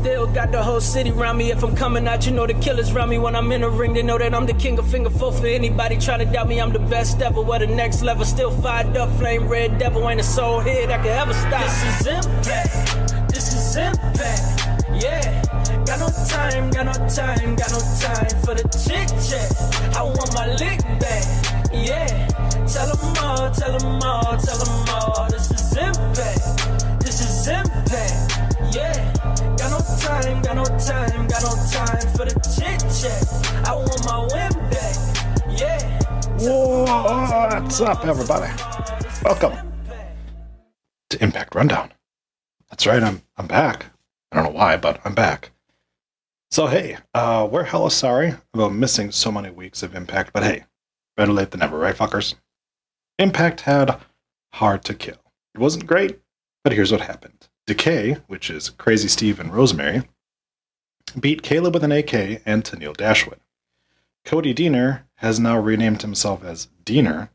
Still 0.00 0.26
got 0.28 0.50
the 0.50 0.62
whole 0.62 0.80
city 0.80 1.10
around 1.10 1.36
me. 1.36 1.50
If 1.50 1.62
I'm 1.62 1.76
coming 1.76 2.08
out, 2.08 2.24
you 2.24 2.32
know 2.32 2.46
the 2.46 2.54
killers 2.54 2.90
around 2.90 3.10
me. 3.10 3.18
When 3.18 3.36
I'm 3.36 3.52
in 3.52 3.60
the 3.60 3.68
ring, 3.68 3.92
they 3.92 4.02
know 4.02 4.16
that 4.16 4.32
I'm 4.32 4.46
the 4.46 4.54
king 4.54 4.78
of 4.78 4.90
finger 4.90 5.10
four 5.10 5.30
for 5.30 5.46
anybody 5.46 5.98
trying 5.98 6.20
to 6.20 6.24
doubt 6.24 6.48
me. 6.48 6.58
I'm 6.58 6.72
the 6.72 6.78
best 6.78 7.20
ever. 7.20 7.42
What 7.42 7.58
the 7.58 7.66
next 7.66 8.00
level? 8.00 8.24
Still 8.24 8.50
fired 8.50 8.96
up, 8.96 9.10
flame 9.18 9.46
red 9.46 9.76
devil. 9.76 10.08
Ain't 10.08 10.18
a 10.18 10.22
soul 10.22 10.60
here 10.60 10.86
that 10.86 11.04
can 11.04 11.12
ever 11.12 11.34
stop. 11.34 11.60
This 11.60 12.00
is 12.00 12.06
impact. 12.06 13.28
This 13.28 13.52
is 13.52 13.76
impact. 13.76 15.04
Yeah. 15.04 15.42
Got 15.84 16.00
no 16.00 16.08
time, 16.28 16.70
got 16.70 16.86
no 16.86 17.08
time, 17.08 17.56
got 17.56 17.70
no 17.70 17.80
time 18.00 18.40
for 18.40 18.54
the 18.54 18.64
chit 18.80 19.08
chat. 19.28 19.52
I 19.94 20.02
want 20.02 20.32
my 20.32 20.46
lick 20.54 20.80
back. 20.98 21.24
Yeah. 21.74 22.26
Tell 22.66 22.96
them 22.96 23.16
all, 23.22 23.50
tell 23.50 23.78
them 23.78 24.00
all, 24.02 24.38
tell 24.38 24.58
them 24.64 24.88
all. 24.88 24.89
Got 31.40 31.56
no 31.56 31.70
time 31.70 32.00
for 32.12 32.24
the 32.24 32.34
chit 32.54 32.80
chat. 33.00 33.66
I 33.66 33.74
want 33.74 34.04
my 34.04 34.28
back. 34.70 34.96
Yeah. 35.58 36.00
What's 37.62 37.80
up, 37.80 38.04
everybody? 38.06 38.52
Welcome 39.24 39.56
to 41.10 41.22
Impact 41.22 41.54
Rundown. 41.54 41.92
That's 42.68 42.86
right, 42.86 43.02
I'm 43.02 43.22
I'm 43.36 43.46
back. 43.46 43.86
I 44.32 44.36
don't 44.36 44.52
know 44.52 44.58
why, 44.58 44.76
but 44.76 45.00
I'm 45.04 45.14
back. 45.14 45.50
So 46.50 46.66
hey, 46.66 46.98
uh, 47.14 47.48
we're 47.50 47.64
hella 47.64 47.90
sorry 47.90 48.34
about 48.52 48.74
missing 48.74 49.10
so 49.10 49.32
many 49.32 49.50
weeks 49.50 49.82
of 49.82 49.94
Impact, 49.94 50.32
but 50.32 50.42
hey, 50.42 50.64
better 51.16 51.32
late 51.32 51.52
than 51.52 51.60
never, 51.60 51.78
right, 51.78 51.96
fuckers? 51.96 52.34
Impact 53.18 53.62
had 53.62 53.98
Hard 54.54 54.84
to 54.84 54.94
Kill. 54.94 55.20
It 55.54 55.60
wasn't 55.60 55.86
great, 55.86 56.18
but 56.64 56.72
here's 56.72 56.92
what 56.92 57.00
happened. 57.02 57.48
Decay, 57.66 58.18
which 58.26 58.50
is 58.50 58.70
Crazy 58.70 59.08
Steve 59.08 59.38
and 59.38 59.54
Rosemary, 59.54 60.02
beat 61.18 61.42
Kaleb 61.42 61.74
with 61.74 61.84
an 61.84 61.92
AK 61.92 62.42
and 62.46 62.64
Tenille 62.64 62.96
Dashwood. 62.96 63.40
Cody 64.24 64.54
Deaner 64.54 65.02
has 65.16 65.40
now 65.40 65.58
renamed 65.58 66.02
himself 66.02 66.44
as 66.44 66.68
Deaner 66.84 67.30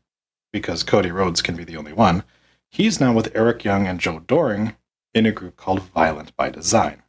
because 0.52 0.82
Cody 0.82 1.10
Rhodes 1.10 1.42
can 1.42 1.56
be 1.56 1.64
the 1.64 1.76
only 1.76 1.92
one. 1.92 2.22
He's 2.70 3.00
now 3.00 3.12
with 3.12 3.34
Eric 3.34 3.64
Young 3.64 3.86
and 3.86 4.00
Joe 4.00 4.20
Doering 4.20 4.74
in 5.14 5.26
a 5.26 5.32
group 5.32 5.56
called 5.56 5.82
Violent 5.82 6.34
by 6.36 6.50
Design. 6.50 7.02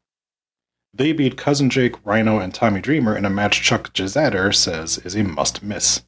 They 0.94 1.14
beat 1.14 1.38
Cousin 1.38 1.70
Jake, 1.70 1.96
Rhino, 2.06 2.40
and 2.40 2.54
Tommy 2.54 2.82
Dreamer 2.82 3.16
in 3.16 3.26
a 3.26 3.30
match 3.30 3.62
Chuck 3.62 3.94
Jazader 3.94 4.54
says 4.54 4.98
is 4.98 5.16
a 5.16 5.24
must 5.24 5.62
miss. 5.62 6.04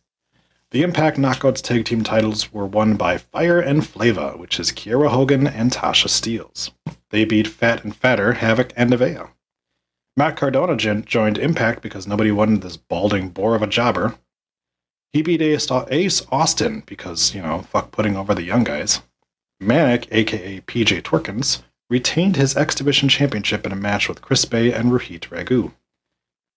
The 0.71 0.83
Impact 0.83 1.17
Knockouts 1.17 1.61
tag 1.61 1.85
team 1.85 2.03
titles 2.03 2.53
were 2.53 2.65
won 2.65 2.95
by 2.95 3.17
Fire 3.17 3.59
and 3.59 3.85
Flava, 3.85 4.33
which 4.37 4.59
is 4.59 4.71
Kiera 4.71 5.09
Hogan 5.09 5.47
and 5.47 5.71
Tasha 5.71 6.07
Steelz. 6.07 6.71
They 7.09 7.25
beat 7.25 7.47
Fat 7.47 7.83
and 7.83 7.95
Fatter, 7.95 8.33
Havoc, 8.33 8.71
and 8.75 8.91
Nevaeh. 8.91 9.29
Matt 10.19 10.35
Cardona 10.35 10.75
joined 10.75 11.37
Impact 11.37 11.81
because 11.81 12.05
nobody 12.05 12.29
wanted 12.29 12.61
this 12.61 12.75
balding 12.75 13.29
bore 13.29 13.55
of 13.55 13.61
a 13.61 13.67
jobber. 13.67 14.15
He 15.13 15.21
beat 15.21 15.41
Ace 15.41 15.71
Austin 16.29 16.83
because, 16.85 17.33
you 17.33 17.41
know, 17.41 17.61
fuck 17.61 17.91
putting 17.91 18.17
over 18.17 18.35
the 18.35 18.43
young 18.43 18.65
guys. 18.65 19.01
Manic, 19.61 20.09
aka 20.11 20.59
PJ 20.59 21.03
Twerkins, 21.03 21.63
retained 21.89 22.35
his 22.35 22.57
X 22.57 22.75
Division 22.75 23.07
championship 23.07 23.65
in 23.65 23.71
a 23.71 23.77
match 23.77 24.09
with 24.09 24.21
Chris 24.21 24.43
Bey 24.43 24.73
and 24.73 24.91
Rohit 24.91 25.29
Raju. 25.29 25.71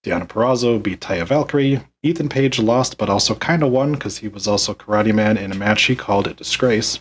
Deonna 0.04 0.26
Purrazzo 0.26 0.82
beat 0.82 1.00
Taya 1.00 1.24
Valkyrie. 1.24 1.82
Ethan 2.02 2.28
Page 2.28 2.58
lost, 2.58 2.98
but 2.98 3.08
also 3.08 3.36
kinda 3.36 3.68
won 3.68 3.92
because 3.92 4.18
he 4.18 4.26
was 4.26 4.48
also 4.48 4.74
Karate 4.74 5.14
Man 5.14 5.36
in 5.36 5.52
a 5.52 5.54
match 5.54 5.84
he 5.84 5.94
called 5.94 6.26
a 6.26 6.34
disgrace. 6.34 6.98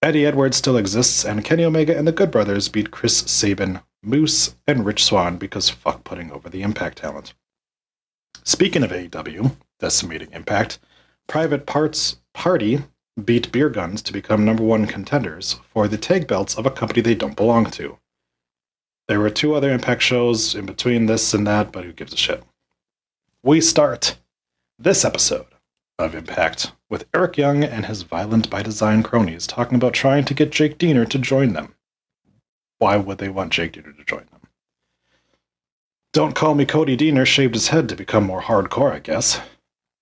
Eddie 0.00 0.24
Edwards 0.24 0.56
still 0.56 0.76
exists, 0.76 1.24
and 1.24 1.44
Kenny 1.44 1.64
Omega 1.64 1.98
and 1.98 2.06
the 2.06 2.12
Good 2.12 2.30
Brothers 2.30 2.68
beat 2.68 2.92
Chris 2.92 3.24
Sabin, 3.26 3.80
Moose, 4.04 4.54
and 4.66 4.84
Rich 4.84 5.04
Swann 5.04 5.36
because 5.36 5.70
fuck 5.70 6.04
putting 6.04 6.30
over 6.30 6.48
the 6.48 6.62
Impact 6.62 6.98
talent. 6.98 7.34
Speaking 8.42 8.82
of 8.82 8.90
AEW, 8.90 9.56
decimating 9.80 10.32
Impact, 10.32 10.78
Private 11.26 11.66
Parts 11.66 12.16
Party 12.32 12.82
beat 13.24 13.50
Beer 13.52 13.70
Guns 13.70 14.02
to 14.02 14.12
become 14.12 14.44
number 14.44 14.62
one 14.62 14.86
contenders 14.86 15.60
for 15.72 15.88
the 15.88 15.96
tag 15.96 16.26
belts 16.26 16.56
of 16.56 16.66
a 16.66 16.70
company 16.70 17.00
they 17.00 17.14
don't 17.14 17.36
belong 17.36 17.70
to. 17.70 17.98
There 19.08 19.20
were 19.20 19.30
two 19.30 19.54
other 19.54 19.70
Impact 19.70 20.02
shows 20.02 20.54
in 20.54 20.66
between 20.66 21.06
this 21.06 21.32
and 21.32 21.46
that, 21.46 21.72
but 21.72 21.84
who 21.84 21.92
gives 21.92 22.12
a 22.12 22.16
shit? 22.16 22.42
We 23.42 23.60
start 23.60 24.18
this 24.78 25.04
episode 25.04 25.46
of 25.98 26.14
Impact 26.14 26.72
with 26.90 27.06
Eric 27.14 27.36
Young 27.36 27.62
and 27.62 27.86
his 27.86 28.02
Violent 28.02 28.50
by 28.50 28.62
Design 28.62 29.02
cronies 29.02 29.46
talking 29.46 29.76
about 29.76 29.94
trying 29.94 30.24
to 30.24 30.34
get 30.34 30.50
Jake 30.50 30.78
Deaner 30.78 31.08
to 31.08 31.18
join 31.18 31.52
them. 31.52 31.74
Why 32.78 32.96
would 32.96 33.18
they 33.18 33.28
want 33.28 33.52
Jake 33.52 33.72
Deaner 33.72 33.96
to 33.96 34.04
join 34.04 34.26
them? 34.30 34.40
Don't 36.12 36.34
call 36.34 36.54
me 36.54 36.64
Cody 36.64 36.96
Deaner 36.96 37.26
shaved 37.26 37.54
his 37.54 37.68
head 37.68 37.88
to 37.88 37.96
become 37.96 38.24
more 38.24 38.42
hardcore, 38.42 38.92
I 38.92 39.00
guess. 39.00 39.40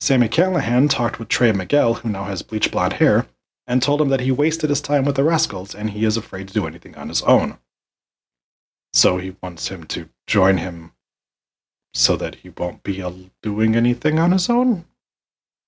Sami 0.00 0.28
Callihan 0.28 0.90
talked 0.90 1.18
with 1.18 1.28
Trey 1.28 1.52
Miguel, 1.52 1.94
who 1.94 2.08
now 2.08 2.24
has 2.24 2.42
bleach 2.42 2.70
blonde 2.70 2.94
hair, 2.94 3.26
and 3.66 3.80
told 3.80 4.00
him 4.00 4.08
that 4.08 4.20
he 4.20 4.32
wasted 4.32 4.68
his 4.68 4.80
time 4.80 5.04
with 5.04 5.16
the 5.16 5.24
Rascals 5.24 5.74
and 5.74 5.90
he 5.90 6.04
is 6.04 6.16
afraid 6.16 6.48
to 6.48 6.54
do 6.54 6.66
anything 6.66 6.96
on 6.96 7.08
his 7.08 7.22
own. 7.22 7.58
So 8.92 9.18
he 9.18 9.36
wants 9.42 9.68
him 9.68 9.84
to 9.84 10.08
join 10.26 10.58
him 10.58 10.92
so 11.94 12.16
that 12.16 12.36
he 12.36 12.50
won't 12.50 12.82
be 12.82 13.02
doing 13.42 13.76
anything 13.76 14.18
on 14.18 14.32
his 14.32 14.50
own? 14.50 14.84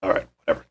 Alright, 0.04 0.28
whatever. 0.44 0.66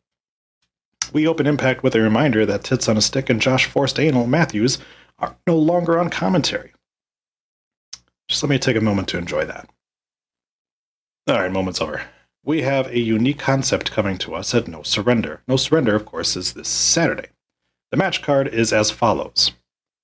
We 1.11 1.27
open 1.27 1.47
Impact 1.47 1.83
with 1.83 1.95
a 1.95 2.01
reminder 2.01 2.45
that 2.45 2.63
Tits 2.63 2.89
on 2.89 2.97
a 2.97 3.01
Stick 3.01 3.29
and 3.29 3.41
Josh 3.41 3.65
Forced 3.65 3.99
Anal 3.99 4.27
Matthews 4.27 4.79
are 5.19 5.35
no 5.47 5.57
longer 5.57 5.99
on 5.99 6.09
commentary. 6.09 6.73
Just 8.27 8.43
let 8.43 8.49
me 8.49 8.57
take 8.57 8.75
a 8.75 8.81
moment 8.81 9.07
to 9.09 9.17
enjoy 9.17 9.45
that. 9.45 9.69
Alright, 11.29 11.51
moment's 11.51 11.81
over. 11.81 12.01
We 12.43 12.63
have 12.63 12.87
a 12.87 12.99
unique 12.99 13.39
concept 13.39 13.91
coming 13.91 14.17
to 14.19 14.35
us 14.35 14.53
at 14.53 14.67
No 14.67 14.83
Surrender. 14.83 15.41
No 15.47 15.55
Surrender, 15.55 15.95
of 15.95 16.05
course, 16.05 16.35
is 16.35 16.53
this 16.53 16.67
Saturday. 16.67 17.27
The 17.91 17.97
match 17.97 18.21
card 18.21 18.47
is 18.47 18.73
as 18.73 18.91
follows 18.91 19.51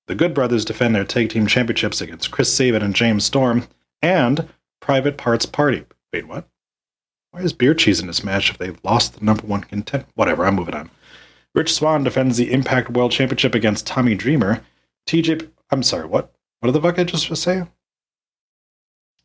The 0.08 0.16
Good 0.16 0.34
Brothers 0.34 0.64
defend 0.64 0.96
their 0.96 1.04
tag 1.04 1.30
team 1.30 1.48
championships 1.48 2.02
against 2.02 2.32
Chris 2.32 2.54
Sabin 2.54 2.82
and 2.82 2.96
James 2.96 3.26
Storm, 3.26 3.68
and 4.02 4.48
Private 4.80 5.18
Parts 5.18 5.46
Party. 5.46 5.86
Wait, 6.14 6.28
what? 6.28 6.48
Why 7.32 7.42
is 7.42 7.54
beer 7.54 7.74
cheese 7.74 8.00
in 8.00 8.08
this 8.08 8.24
match 8.24 8.50
if 8.50 8.58
they 8.58 8.74
lost 8.84 9.16
the 9.16 9.26
number 9.26 9.46
one 9.46 9.62
content? 9.62 10.06
Whatever, 10.16 10.46
I'm 10.46 10.56
moving 10.56 10.76
on. 10.76 10.90
Rich 11.54 11.74
Swann 11.74 12.04
defends 12.04 12.38
the 12.38 12.52
Impact 12.52 12.90
World 12.90 13.12
Championship 13.12 13.54
against 13.54 13.86
Tommy 13.86 14.16
Dreamer. 14.16 14.64
TJ, 15.10 15.50
I'm 15.72 15.82
sorry, 15.82 16.06
what? 16.06 16.36
What 16.60 16.68
did 16.68 16.74
the 16.74 16.82
fuck 16.82 17.00
I 17.00 17.04
just 17.04 17.36
say? 17.42 17.64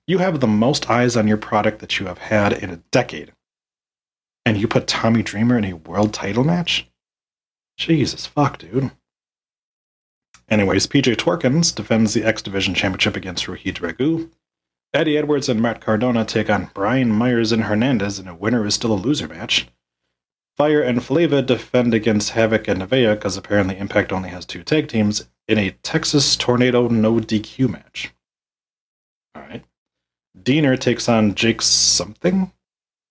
You 0.07 0.17
have 0.17 0.41
the 0.41 0.47
most 0.47 0.89
eyes 0.89 1.15
on 1.15 1.29
your 1.29 1.37
product 1.37 1.81
that 1.81 2.01
you 2.01 2.07
have 2.07 2.17
had 2.17 2.55
in 2.55 2.71
a 2.71 2.83
decade. 2.91 3.35
And 4.47 4.57
you 4.57 4.67
put 4.67 4.87
Tommy 4.87 5.23
Dreamer 5.23 5.59
in 5.59 5.67
a 5.67 5.75
world 5.75 6.15
title 6.15 6.43
match? 6.43 6.89
Jesus 7.77 8.25
fuck, 8.25 8.57
dude. 8.57 8.93
Anyways, 10.49 10.87
PJ 10.87 11.17
Twerkins 11.17 11.75
defends 11.75 12.15
the 12.15 12.25
X 12.25 12.41
Division 12.41 12.75
Championship 12.75 13.15
against 13.15 13.45
Rohit 13.45 13.81
Raju. 13.81 14.31
Eddie 14.95 15.19
Edwards 15.19 15.51
and 15.51 15.61
Matt 15.61 15.83
Cardona 15.83 16.25
take 16.25 16.49
on 16.49 16.71
Brian 16.73 17.11
Myers 17.11 17.53
and 17.53 17.65
Hernandez 17.65 18.19
in 18.19 18.27
a 18.27 18.35
winner 18.35 18.65
is 18.65 18.75
still 18.75 18.93
a 18.93 18.97
loser 18.97 19.29
match. 19.29 19.69
Fire 20.57 20.81
and 20.81 21.05
Flava 21.05 21.43
defend 21.43 21.93
against 21.93 22.31
Havoc 22.31 22.69
and 22.69 22.81
Nevaeh 22.81 23.17
because 23.17 23.37
apparently 23.37 23.77
Impact 23.77 24.13
only 24.13 24.31
has 24.31 24.47
two 24.47 24.63
tag 24.63 24.89
teams 24.89 25.27
in 25.49 25.59
a 25.59 25.71
Texas 25.83 26.37
Tornado 26.37 26.89
no 26.89 27.15
DQ 27.15 27.71
match. 27.71 28.13
Alright. 29.37 29.65
Deaner 30.43 30.79
takes 30.79 31.09
on 31.09 31.35
Jake 31.35 31.63
something. 31.63 32.53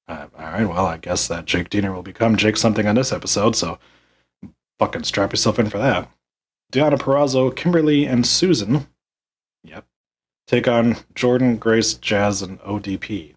Uh, 0.07 0.27
Alright, 0.37 0.67
well, 0.67 0.85
I 0.85 0.97
guess 0.97 1.27
that 1.27 1.45
Jake 1.45 1.69
Deaner 1.69 1.93
will 1.93 2.03
become 2.03 2.35
Jake 2.35 2.57
something 2.57 2.87
on 2.87 2.95
this 2.95 3.11
episode, 3.11 3.55
so 3.55 3.79
fucking 4.79 5.03
strap 5.03 5.31
yourself 5.31 5.59
in 5.59 5.69
for 5.69 5.77
that. 5.77 6.09
Deonna 6.71 6.97
Purrazzo, 6.97 7.55
Kimber 7.55 7.83
Lee, 7.83 8.05
and 8.05 8.25
Susan. 8.25 8.87
Yep 9.63 9.85
take 10.47 10.67
on 10.67 10.95
Jordynne, 11.15 11.59
Grace, 11.59 11.93
Jazz, 11.95 12.41
and 12.41 12.59
ODP. 12.61 13.35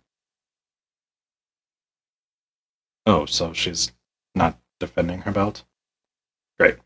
Oh, 3.05 3.27
so 3.27 3.53
she's 3.53 3.93
not 4.35 4.59
defending 4.81 5.21
her 5.23 5.33
belt? 5.33 5.65
Great. 6.59 6.77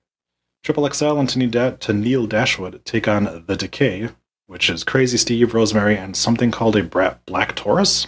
Triple 0.62 0.91
XL 0.91 1.19
and 1.19 2.03
Neil 2.03 2.27
Dashwood 2.27 2.85
take 2.85 3.09
on 3.09 3.45
The 3.47 3.57
Decay, 3.57 4.11
which 4.47 4.69
is 4.69 4.85
Crazy 4.85 5.17
Steve, 5.17 5.55
Rosemary, 5.55 5.97
and 5.97 6.15
something 6.15 6.51
called 6.51 6.77
a 6.77 6.83
Black 7.25 7.55
Taurus. 7.57 8.07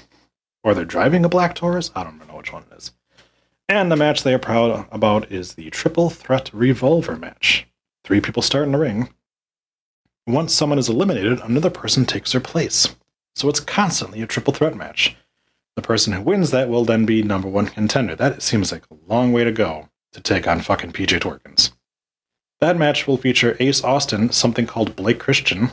Or 0.63 0.75
they're 0.75 0.85
driving 0.85 1.25
a 1.25 1.31
Black 1.31 1.55
Taurus? 1.55 1.91
I 1.97 2.05
don't 2.05 2.19
know 2.29 2.37
which 2.37 2.53
one 2.53 2.65
it 2.71 2.77
is. 2.77 2.93
And 3.71 3.91
the 3.91 3.97
match 3.97 4.23
they 4.23 4.35
are 4.35 4.39
proud 4.39 4.87
about 4.93 5.33
is 5.33 5.55
the 5.55 5.71
Triple 5.71 6.11
Threat 6.11 6.51
Revolver 6.53 7.17
match. 7.17 7.67
Three 8.05 8.21
people 8.21 8.43
start 8.43 8.67
in 8.67 8.73
the 8.73 8.79
ring. 8.79 9.09
Once 10.27 10.55
someone 10.55 10.79
is 10.79 10.91
eliminated, 10.91 11.41
another 11.41 11.71
person 11.71 12.05
takes 12.05 12.33
their 12.33 12.41
place. 12.41 12.95
So 13.35 13.49
it's 13.49 13.61
constantly 13.61 14.21
a 14.21 14.27
triple 14.27 14.53
threat 14.53 14.77
match. 14.77 15.17
The 15.75 15.83
person 15.83 16.13
who 16.13 16.21
wins 16.21 16.51
that 16.51 16.69
will 16.69 16.85
then 16.85 17.07
be 17.07 17.23
number 17.23 17.49
one 17.49 17.67
contender. 17.67 18.15
That 18.15 18.43
seems 18.43 18.71
like 18.71 18.85
a 18.91 18.97
long 19.07 19.33
way 19.33 19.43
to 19.43 19.53
go 19.53 19.89
to 20.13 20.21
take 20.21 20.47
on 20.47 20.61
fucking 20.61 20.93
PJ 20.93 21.21
Torkins. 21.21 21.73
That 22.63 22.77
match 22.77 23.09
will 23.09 23.17
feature 23.17 23.57
Ace 23.59 23.83
Austin, 23.83 24.31
something 24.31 24.69
called 24.69 24.95
Blake 24.95 25.19
Christian, 25.19 25.73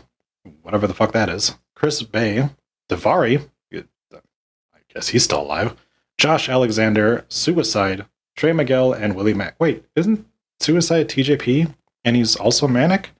whatever 0.63 0.87
the 0.87 0.95
fuck 0.95 1.11
that 1.11 1.29
is, 1.29 1.55
Chris 1.75 2.01
Bey, 2.01 2.49
Daivari, 2.89 3.47
I 3.71 4.79
guess 4.91 5.09
he's 5.09 5.23
still 5.23 5.41
alive, 5.43 5.75
Josh 6.17 6.49
Alexander, 6.49 7.27
Suicide, 7.29 8.07
Trey 8.35 8.53
Miguel, 8.53 8.91
and 8.91 9.15
Willie 9.15 9.35
Mack. 9.35 9.55
Wait, 9.59 9.85
isn't 9.95 10.25
Suicide 10.59 11.07
TJP? 11.07 11.75
And 12.03 12.15
he's 12.15 12.35
also 12.35 12.67
Manic? 12.67 13.11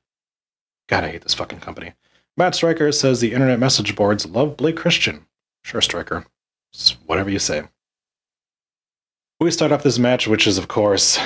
God, 0.87 1.03
I 1.03 1.09
hate 1.09 1.21
this 1.21 1.35
fucking 1.35 1.59
company. 1.59 1.93
Matt 2.35 2.55
Striker 2.55 2.91
says 2.91 3.19
the 3.19 3.33
internet 3.33 3.59
message 3.59 3.95
boards 3.95 4.25
love 4.25 4.57
Blake 4.57 4.77
Christian. 4.77 5.27
Sure, 5.63 5.79
Striker. 5.79 6.25
It's 6.73 6.97
whatever 7.05 7.29
you 7.29 7.37
say. 7.37 7.65
We 9.39 9.51
start 9.51 9.71
off 9.71 9.83
this 9.83 9.99
match, 9.99 10.27
which 10.27 10.47
is, 10.47 10.57
of 10.57 10.67
course, 10.67 11.19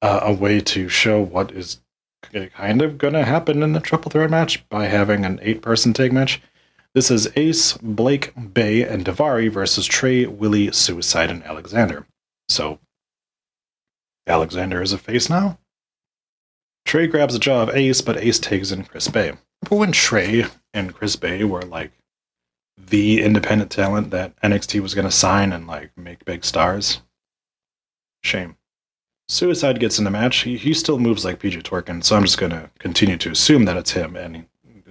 uh, 0.00 0.20
a 0.22 0.32
way 0.32 0.60
to 0.60 0.88
show 0.88 1.20
what 1.20 1.52
is 1.52 1.82
kind 2.22 2.82
of 2.82 2.98
going 2.98 3.14
to 3.14 3.24
happen 3.24 3.62
in 3.62 3.72
the 3.72 3.80
triple 3.80 4.10
threat 4.10 4.30
match 4.30 4.68
by 4.68 4.86
having 4.86 5.24
an 5.24 5.38
eight 5.42 5.62
person 5.62 5.92
tag 5.92 6.12
match. 6.12 6.40
This 6.94 7.10
is 7.10 7.30
Ace, 7.36 7.74
Blake, 7.74 8.32
Bey, 8.52 8.82
and 8.82 9.04
Daivari 9.04 9.50
versus 9.50 9.86
Trey, 9.86 10.26
Willie, 10.26 10.72
Suicide, 10.72 11.30
and 11.30 11.44
Alexander. 11.44 12.06
So, 12.48 12.80
Alexander 14.26 14.82
is 14.82 14.92
a 14.92 14.98
face 14.98 15.30
now? 15.30 15.58
Trey 16.84 17.06
grabs 17.06 17.34
the 17.34 17.40
jaw 17.40 17.62
of 17.62 17.70
Ace, 17.70 18.00
but 18.00 18.18
Ace 18.18 18.40
tags 18.40 18.72
in 18.72 18.84
Chris 18.84 19.06
Bey. 19.08 19.32
Remember 19.62 19.80
when 19.80 19.92
Trey 19.92 20.46
and 20.74 20.94
Chris 20.94 21.14
Bey 21.16 21.44
were 21.44 21.62
like 21.62 21.92
the 22.76 23.22
independent 23.22 23.70
talent 23.70 24.10
that 24.10 24.34
NXT 24.42 24.80
was 24.80 24.94
going 24.94 25.04
to 25.04 25.12
sign 25.12 25.52
and 25.52 25.66
like 25.66 25.96
make 25.96 26.24
big 26.24 26.44
stars? 26.44 27.02
Shame. 28.22 28.56
Suicide 29.30 29.78
gets 29.78 29.96
in 29.96 30.04
the 30.04 30.10
match. 30.10 30.38
He, 30.38 30.56
he 30.56 30.74
still 30.74 30.98
moves 30.98 31.24
like 31.24 31.38
PJ 31.38 31.62
Torkin, 31.62 32.02
so 32.02 32.16
I'm 32.16 32.24
just 32.24 32.38
going 32.38 32.50
to 32.50 32.68
continue 32.80 33.16
to 33.18 33.30
assume 33.30 33.64
that 33.66 33.76
it's 33.76 33.92
him 33.92 34.16
and 34.16 34.44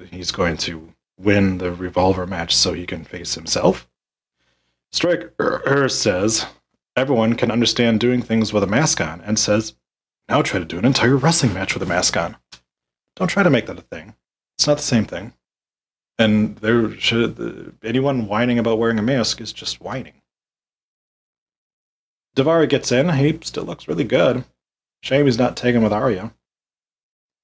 he's 0.10 0.32
going 0.32 0.56
to 0.58 0.94
win 1.18 1.58
the 1.58 1.74
revolver 1.74 2.26
match 2.26 2.56
so 2.56 2.72
he 2.72 2.86
can 2.86 3.04
face 3.04 3.36
himself. 3.36 3.90
Striker 4.94 5.90
says 5.90 6.46
everyone 6.96 7.36
can 7.36 7.52
understand 7.52 8.00
doing 8.00 8.22
things 8.22 8.54
with 8.54 8.64
a 8.64 8.68
mask 8.68 9.02
on 9.02 9.20
and 9.22 9.38
says 9.38 9.76
now 10.30 10.42
try 10.42 10.58
to 10.58 10.66
do 10.66 10.80
an 10.80 10.86
entire 10.86 11.18
wrestling 11.18 11.54
match 11.54 11.74
with 11.74 11.84
a 11.84 11.86
mask 11.86 12.16
on. 12.16 12.38
Don't 13.18 13.28
try 13.28 13.44
to 13.44 13.50
make 13.50 13.66
that 13.66 13.78
a 13.78 13.82
thing. 13.82 14.16
It's 14.58 14.68
not 14.68 14.78
the 14.78 14.84
same 14.84 15.04
thing. 15.04 15.34
And 16.18 16.56
there 16.60 16.98
should 16.98 17.76
anyone 17.84 18.28
whining 18.28 18.58
about 18.58 18.78
wearing 18.78 19.00
a 19.00 19.04
mask 19.04 19.42
is 19.42 19.52
just 19.52 19.82
whining. 19.82 20.19
Daivari 22.36 22.70
gets 22.70 22.92
in. 22.92 23.10
He 23.10 23.40
still 23.44 23.64
looks 23.64 23.88
really 23.88 24.04
good. 24.04 24.44
Shame 25.02 25.26
he's 25.26 25.38
not 25.38 25.58
taken 25.58 25.82
with 25.84 25.92
Ariya. 25.92 26.32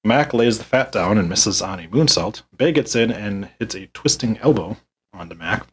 Mack 0.04 0.32
lays 0.32 0.58
the 0.58 0.64
fat 0.64 0.92
down 0.92 1.18
and 1.18 1.28
misses 1.28 1.60
on 1.60 1.80
a 1.80 1.88
moonsault. 1.88 2.42
Bey 2.56 2.70
gets 2.70 2.94
in 2.94 3.10
and 3.10 3.48
hits 3.58 3.74
a 3.74 3.86
twisting 3.88 4.38
elbow 4.38 4.76
onto 5.12 5.34
Mack. 5.34 5.66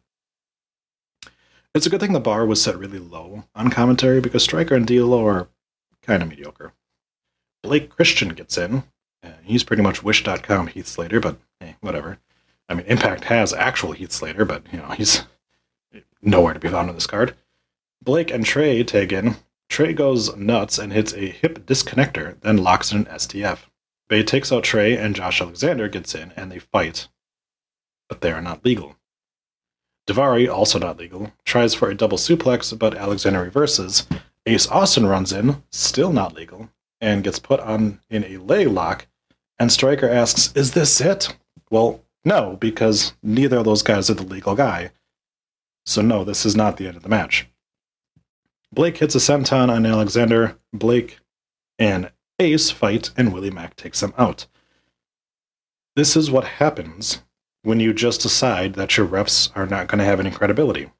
It's 1.74 1.86
a 1.86 1.90
good 1.90 2.00
thing 2.00 2.12
the 2.12 2.20
bar 2.20 2.46
was 2.46 2.62
set 2.62 2.78
really 2.78 2.98
low 2.98 3.44
on 3.54 3.70
commentary 3.70 4.20
because 4.20 4.42
Striker 4.42 4.74
and 4.74 4.86
D'Lo 4.86 5.26
are 5.26 5.48
kind 6.02 6.22
of 6.22 6.28
mediocre. 6.28 6.72
Blake 7.62 7.90
Christian 7.90 8.30
gets 8.30 8.58
in. 8.58 8.84
Uh, 9.22 9.30
he's 9.42 9.64
pretty 9.64 9.82
much 9.82 10.02
Wish.com 10.02 10.68
Heath 10.68 10.86
Slater, 10.86 11.20
but 11.20 11.36
hey, 11.60 11.76
whatever. 11.80 12.18
I 12.68 12.74
mean, 12.74 12.86
Impact 12.86 13.24
has 13.24 13.52
actual 13.52 13.92
Heath 13.92 14.12
Slater, 14.12 14.44
but 14.44 14.62
you 14.72 14.78
know 14.78 14.88
he's 14.90 15.24
nowhere 16.22 16.54
to 16.54 16.60
be 16.60 16.68
found 16.68 16.88
on 16.88 16.94
this 16.94 17.06
card. 17.06 17.34
Blake 18.04 18.30
and 18.30 18.44
Trey 18.44 18.84
tag 18.84 19.14
in. 19.14 19.36
Trey 19.70 19.94
goes 19.94 20.36
nuts 20.36 20.78
and 20.78 20.92
hits 20.92 21.14
a 21.14 21.26
hip 21.26 21.64
disconnector, 21.64 22.38
then 22.42 22.58
locks 22.58 22.92
in 22.92 22.98
an 22.98 23.04
STF. 23.06 23.60
Bey 24.08 24.22
takes 24.22 24.52
out 24.52 24.62
Trey, 24.62 24.94
and 24.96 25.16
Josh 25.16 25.40
Alexander 25.40 25.88
gets 25.88 26.14
in, 26.14 26.32
and 26.36 26.52
they 26.52 26.58
fight. 26.58 27.08
But 28.10 28.20
they 28.20 28.30
are 28.30 28.42
not 28.42 28.62
legal. 28.62 28.96
Daivari, 30.06 30.52
also 30.52 30.78
not 30.78 30.98
legal, 30.98 31.32
tries 31.46 31.72
for 31.72 31.88
a 31.88 31.94
double 31.94 32.18
suplex, 32.18 32.78
but 32.78 32.94
Alexander 32.94 33.42
reverses. 33.42 34.06
Ace 34.44 34.68
Austin 34.68 35.06
runs 35.06 35.32
in, 35.32 35.62
still 35.70 36.12
not 36.12 36.34
legal, 36.34 36.68
and 37.00 37.24
gets 37.24 37.38
put 37.38 37.60
on 37.60 38.00
in 38.10 38.22
a 38.24 38.36
leg 38.36 38.68
lock. 38.68 39.06
And 39.58 39.72
Striker 39.72 40.10
asks, 40.10 40.52
Is 40.54 40.72
this 40.72 41.00
it? 41.00 41.34
Well, 41.70 42.04
no, 42.22 42.56
because 42.60 43.14
neither 43.22 43.58
of 43.58 43.64
those 43.64 43.82
guys 43.82 44.10
are 44.10 44.14
the 44.14 44.24
legal 44.24 44.54
guy. 44.54 44.90
So, 45.86 46.02
no, 46.02 46.22
this 46.22 46.44
is 46.44 46.54
not 46.54 46.76
the 46.76 46.86
end 46.86 46.96
of 46.98 47.02
the 47.02 47.08
match. 47.08 47.46
Blake 48.74 48.98
hits 48.98 49.14
a 49.14 49.18
senton 49.18 49.70
on 49.70 49.86
Alexander. 49.86 50.58
Blake 50.72 51.20
and 51.78 52.10
Ace 52.40 52.72
fight, 52.72 53.10
and 53.16 53.32
Willie 53.32 53.50
Mack 53.50 53.76
takes 53.76 54.00
them 54.00 54.12
out. 54.18 54.48
This 55.94 56.16
is 56.16 56.28
what 56.28 56.44
happens 56.44 57.22
when 57.62 57.78
you 57.78 57.94
just 57.94 58.20
decide 58.20 58.74
that 58.74 58.96
your 58.96 59.06
refs 59.06 59.50
are 59.54 59.66
not 59.66 59.86
going 59.86 60.00
to 60.00 60.04
have 60.04 60.18
any 60.18 60.32
credibility. 60.32 60.90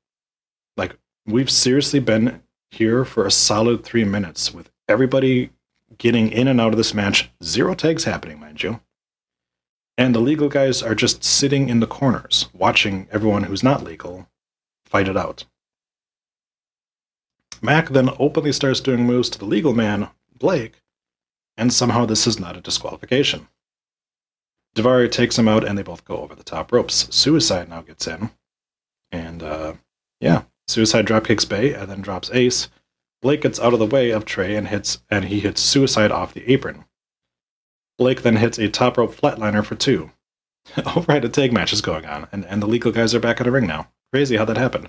Like, 0.77 0.97
we've 1.27 1.51
seriously 1.51 1.99
been 1.99 2.43
here 2.71 3.05
for 3.05 3.27
a 3.27 3.31
solid 3.33 3.83
three 3.83 4.05
minutes 4.05 4.55
with 4.55 4.71
everybody 4.89 5.51
getting 5.99 6.31
in 6.31 6.47
and 6.47 6.61
out 6.61 6.73
of 6.73 6.77
this 6.77 6.95
match. 6.95 7.31
Zero 7.43 7.75
tags 7.75 8.05
happening, 8.05 8.39
mind 8.39 8.63
you. 8.63 8.81
And 9.99 10.15
the 10.15 10.21
legal 10.21 10.49
guys 10.49 10.81
are 10.81 10.95
just 10.95 11.25
sitting 11.25 11.69
in 11.69 11.81
the 11.81 11.89
corners, 11.89 12.49
watching 12.53 13.09
everyone 13.11 13.45
who's 13.45 13.65
not 13.65 13.83
legal 13.83 14.29
fight 14.87 15.09
it 15.09 15.17
out. 15.17 15.45
Mack 17.63 17.89
then 17.91 18.11
openly 18.19 18.53
starts 18.53 18.81
doing 18.81 19.05
moves 19.05 19.29
to 19.31 19.39
the 19.39 19.45
legal 19.45 19.75
man, 19.75 20.09
Blake, 20.39 20.83
and 21.57 21.73
somehow 21.73 22.05
this 22.07 22.27
is 22.27 22.39
not 22.39 22.57
a 22.57 22.61
disqualification. 22.61 23.49
Daivari 24.75 25.11
takes 25.11 25.39
him 25.39 25.49
out 25.49 25.65
and 25.65 25.79
they 25.79 25.83
both 25.83 26.05
go 26.05 26.17
over 26.19 26.35
the 26.35 26.43
top 26.43 26.73
ropes. 26.73 27.09
Suicide 27.15 27.69
now 27.69 27.83
gets 27.83 28.07
in. 28.07 28.31
And 29.13 29.43
uh, 29.43 29.75
yeah, 30.21 30.43
Suicide 30.67 31.07
drop 31.07 31.27
kicks 31.27 31.45
Bey 31.45 31.73
and 31.75 31.91
then 31.91 32.01
drops 32.01 32.31
Ace, 32.33 32.69
Blake 33.25 33.43
gets 33.43 33.59
out 33.59 33.73
of 33.73 33.79
the 33.79 33.87
way 33.87 34.11
of 34.11 34.25
Trey 34.25 34.55
and 34.55 34.69
hits 34.69 35.03
and 35.11 35.25
he 35.25 35.41
hits 35.41 35.61
suicide 35.61 36.11
off 36.11 36.35
the 36.35 36.51
apron. 36.51 36.85
Blake 37.97 38.23
then 38.23 38.37
hits 38.37 38.59
a 38.59 38.69
top 38.69 38.99
rope 38.99 39.15
flatliner 39.15 39.65
for 39.65 39.77
two. 39.77 40.11
All 40.87 41.05
right, 41.09 41.25
a 41.25 41.29
tag 41.29 41.53
match 41.53 41.73
is 41.73 41.81
going 41.81 42.07
on, 42.07 42.27
and, 42.33 42.45
and 42.47 42.63
the 42.63 42.67
legal 42.67 42.93
guys 42.93 43.15
are 43.15 43.21
back 43.21 43.41
in 43.41 43.45
the 43.45 43.51
ring 43.51 43.67
now. 43.67 43.89
Crazy 44.13 44.37
how 44.37 44.45
that 44.47 44.57
happened. 44.57 44.89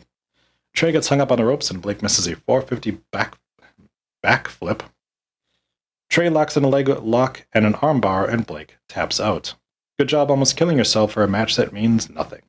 Trey 0.76 0.92
gets 0.92 1.08
hung 1.08 1.22
up 1.22 1.32
on 1.32 1.38
the 1.38 1.46
ropes 1.46 1.72
and 1.72 1.82
Blake 1.82 2.02
misses 2.02 2.28
a 2.28 2.36
450 2.36 3.02
back 3.12 3.38
back 4.22 4.50
flip. 4.50 4.84
Trey 6.10 6.30
locks 6.30 6.58
in 6.58 6.64
a 6.64 6.68
leg 6.70 6.90
lock 6.90 7.46
and 7.54 7.66
an 7.66 7.74
armbar, 7.76 8.30
and 8.30 8.46
Blake 8.46 8.78
taps 8.88 9.20
out. 9.20 9.56
Good 9.98 10.10
job 10.10 10.30
almost 10.30 10.58
killing 10.58 10.78
yourself 10.78 11.14
for 11.14 11.24
a 11.24 11.28
match 11.28 11.56
that 11.56 11.74
means 11.74 12.10
nothing. 12.10 12.42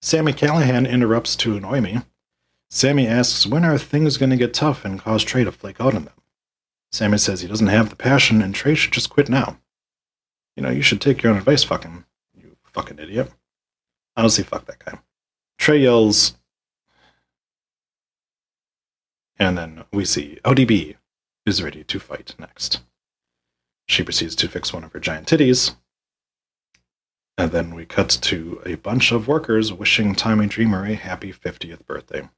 Sami 0.00 0.32
Callihan 0.32 0.88
interrupts 0.88 1.36
to 1.36 1.56
annoy 1.56 1.80
me. 1.80 2.00
Sami 2.70 3.06
asks 3.06 3.46
when 3.46 3.64
are 3.64 3.78
things 3.78 4.16
going 4.16 4.30
to 4.30 4.36
get 4.36 4.54
tough 4.54 4.84
and 4.84 4.98
cause 4.98 5.22
Trey 5.22 5.44
to 5.44 5.52
flake 5.52 5.80
out 5.80 5.94
on 5.94 6.06
them. 6.06 6.14
Sami 6.90 7.18
says 7.18 7.40
he 7.40 7.48
doesn't 7.48 7.68
have 7.68 7.90
the 7.90 7.96
passion 7.96 8.42
and 8.42 8.54
Trey 8.54 8.74
should 8.74 8.92
just 8.92 9.10
quit 9.10 9.28
now. 9.28 9.58
You 10.56 10.62
know, 10.62 10.70
you 10.70 10.82
should 10.82 11.00
take 11.00 11.22
your 11.22 11.32
own 11.32 11.38
advice, 11.38 11.64
fucking, 11.64 12.04
you 12.34 12.56
fucking 12.64 12.98
idiot. 12.98 13.30
Honestly, 14.16 14.44
fuck 14.44 14.66
that 14.66 14.84
guy. 14.84 14.98
Trey 15.58 15.78
yells, 15.78 16.36
and 19.38 19.56
then 19.56 19.84
we 19.92 20.04
see 20.04 20.38
ODB 20.44 20.96
is 21.46 21.62
ready 21.62 21.84
to 21.84 22.00
fight 22.00 22.34
next. 22.38 22.82
She 23.88 24.02
proceeds 24.02 24.34
to 24.36 24.48
fix 24.48 24.72
one 24.72 24.84
of 24.84 24.92
her 24.92 25.00
giant 25.00 25.28
titties, 25.28 25.76
and 27.36 27.50
then 27.50 27.74
we 27.74 27.84
cut 27.84 28.08
to 28.22 28.62
a 28.64 28.74
bunch 28.76 29.12
of 29.12 29.28
workers 29.28 29.72
wishing 29.72 30.14
Tommy 30.14 30.46
Dreamer 30.46 30.86
a 30.86 30.94
happy 30.94 31.32
50th 31.32 31.84
birthday. 31.86 32.28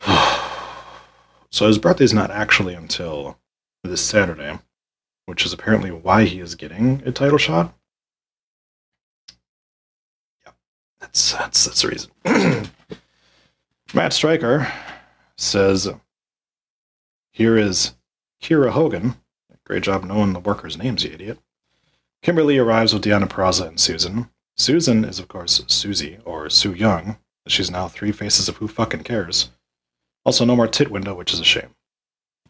so 1.50 1.66
his 1.66 1.78
birthday's 1.78 2.14
not 2.14 2.30
actually 2.30 2.74
until 2.74 3.38
this 3.82 4.00
Saturday, 4.00 4.58
which 5.26 5.44
is 5.44 5.52
apparently 5.52 5.90
why 5.90 6.24
he 6.24 6.40
is 6.40 6.54
getting 6.54 7.02
a 7.04 7.12
title 7.12 7.38
shot. 7.38 7.74
That's 11.16 11.32
that's 11.32 11.64
that's 11.64 11.80
the 11.80 11.88
reason. 11.88 12.68
Matt 13.94 14.12
Striker 14.12 14.70
says, 15.38 15.88
"Here 17.32 17.56
is 17.56 17.94
Kiera 18.42 18.68
Hogan. 18.68 19.14
Great 19.64 19.82
job 19.82 20.04
knowing 20.04 20.34
the 20.34 20.40
workers' 20.40 20.76
names, 20.76 21.04
you 21.04 21.12
idiot." 21.12 21.38
Kimber 22.20 22.44
Lee 22.44 22.58
arrives 22.58 22.92
with 22.92 23.02
Deonna 23.02 23.26
Purrazzo 23.26 23.66
and 23.66 23.80
Susan. 23.80 24.28
Susan 24.58 25.06
is, 25.06 25.18
of 25.18 25.28
course, 25.28 25.64
Susie, 25.68 26.18
or 26.26 26.50
Su 26.50 26.74
Yung. 26.74 27.16
She's 27.48 27.70
now 27.70 27.88
three 27.88 28.12
faces 28.12 28.50
of 28.50 28.58
who 28.58 28.68
fucking 28.68 29.04
cares. 29.04 29.50
Also, 30.26 30.44
no 30.44 30.54
more 30.54 30.68
tit 30.68 30.90
window, 30.90 31.14
which 31.14 31.32
is 31.32 31.40
a 31.40 31.44
shame. 31.44 31.74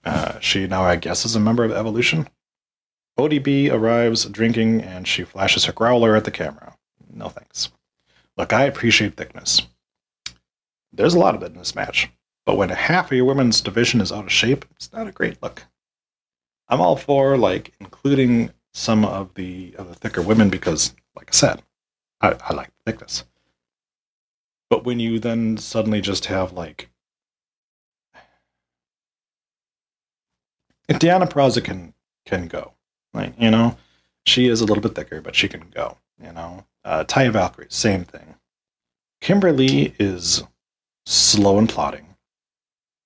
Uh, 0.05 0.41
she 0.41 0.67
now, 0.67 0.83
I 0.83 0.97
guess, 0.97 1.25
is 1.25 1.37
a 1.37 1.41
member 1.41 1.63
of 1.63 1.71
Evolution. 1.71 2.29
ODB 3.17 3.71
arrives 3.71 4.25
drinking 4.25 4.81
and 4.81 5.07
she 5.07 5.23
flashes 5.23 5.67
her 5.67 5.73
growler 5.73 6.17
at 6.17 6.25
the 6.25 6.33
camera. 6.33 6.75
No 7.13 7.29
thanks. 7.29 7.71
Look, 8.37 8.53
I 8.53 8.65
appreciate 8.65 9.17
thickness. 9.17 9.63
There's 10.93 11.15
a 11.15 11.19
lot 11.19 11.35
of 11.35 11.43
it 11.43 11.53
in 11.53 11.59
this 11.59 11.75
match, 11.75 12.11
but 12.45 12.57
when 12.57 12.69
half 12.69 13.11
of 13.11 13.17
your 13.17 13.27
women's 13.27 13.61
division 13.61 14.01
is 14.01 14.13
out 14.13 14.25
of 14.25 14.33
shape, 14.33 14.65
it's 14.73 14.93
not 14.93 15.09
a 15.09 15.13
great 15.13 15.43
look. 15.43 15.63
I'm 16.69 16.81
all 16.81 16.97
for 16.97 17.37
like 17.37 17.73
including 17.81 18.51
some 18.73 19.05
of 19.05 19.33
the 19.35 19.75
of 19.79 19.89
the 19.89 19.95
thicker 19.95 20.23
women 20.23 20.51
because, 20.51 20.95
like 21.15 21.29
I 21.29 21.33
said, 21.33 21.63
I, 22.21 22.37
I 22.41 22.55
like 22.55 22.71
thickness. 22.85 23.25
But 24.69 24.85
when 24.85 25.01
you 25.01 25.19
then 25.19 25.57
suddenly 25.57 26.01
just 26.01 26.27
have 26.27 26.53
like 26.53 26.91
if 30.89 30.99
Deonna 30.99 31.29
Purrazzo 31.29 31.63
can 31.63 31.95
can 32.25 32.49
go, 32.49 32.73
like 33.15 33.35
you 33.39 33.51
know, 33.51 33.77
she 34.27 34.49
is 34.49 34.61
a 34.61 34.65
little 34.65 34.83
bit 34.83 34.95
thicker, 34.95 35.21
but 35.21 35.35
she 35.35 35.49
can 35.49 35.65
go. 35.75 35.97
You 36.23 36.33
know, 36.33 36.65
uh, 36.87 37.05
Taya 37.05 37.33
Valkyrie, 37.33 37.67
same 37.69 38.05
thing. 38.05 38.37
Kimber 39.21 39.53
Lee 39.53 39.93
is 39.99 40.45
slow 41.05 41.59
and 41.59 41.69
plodding. 41.69 42.07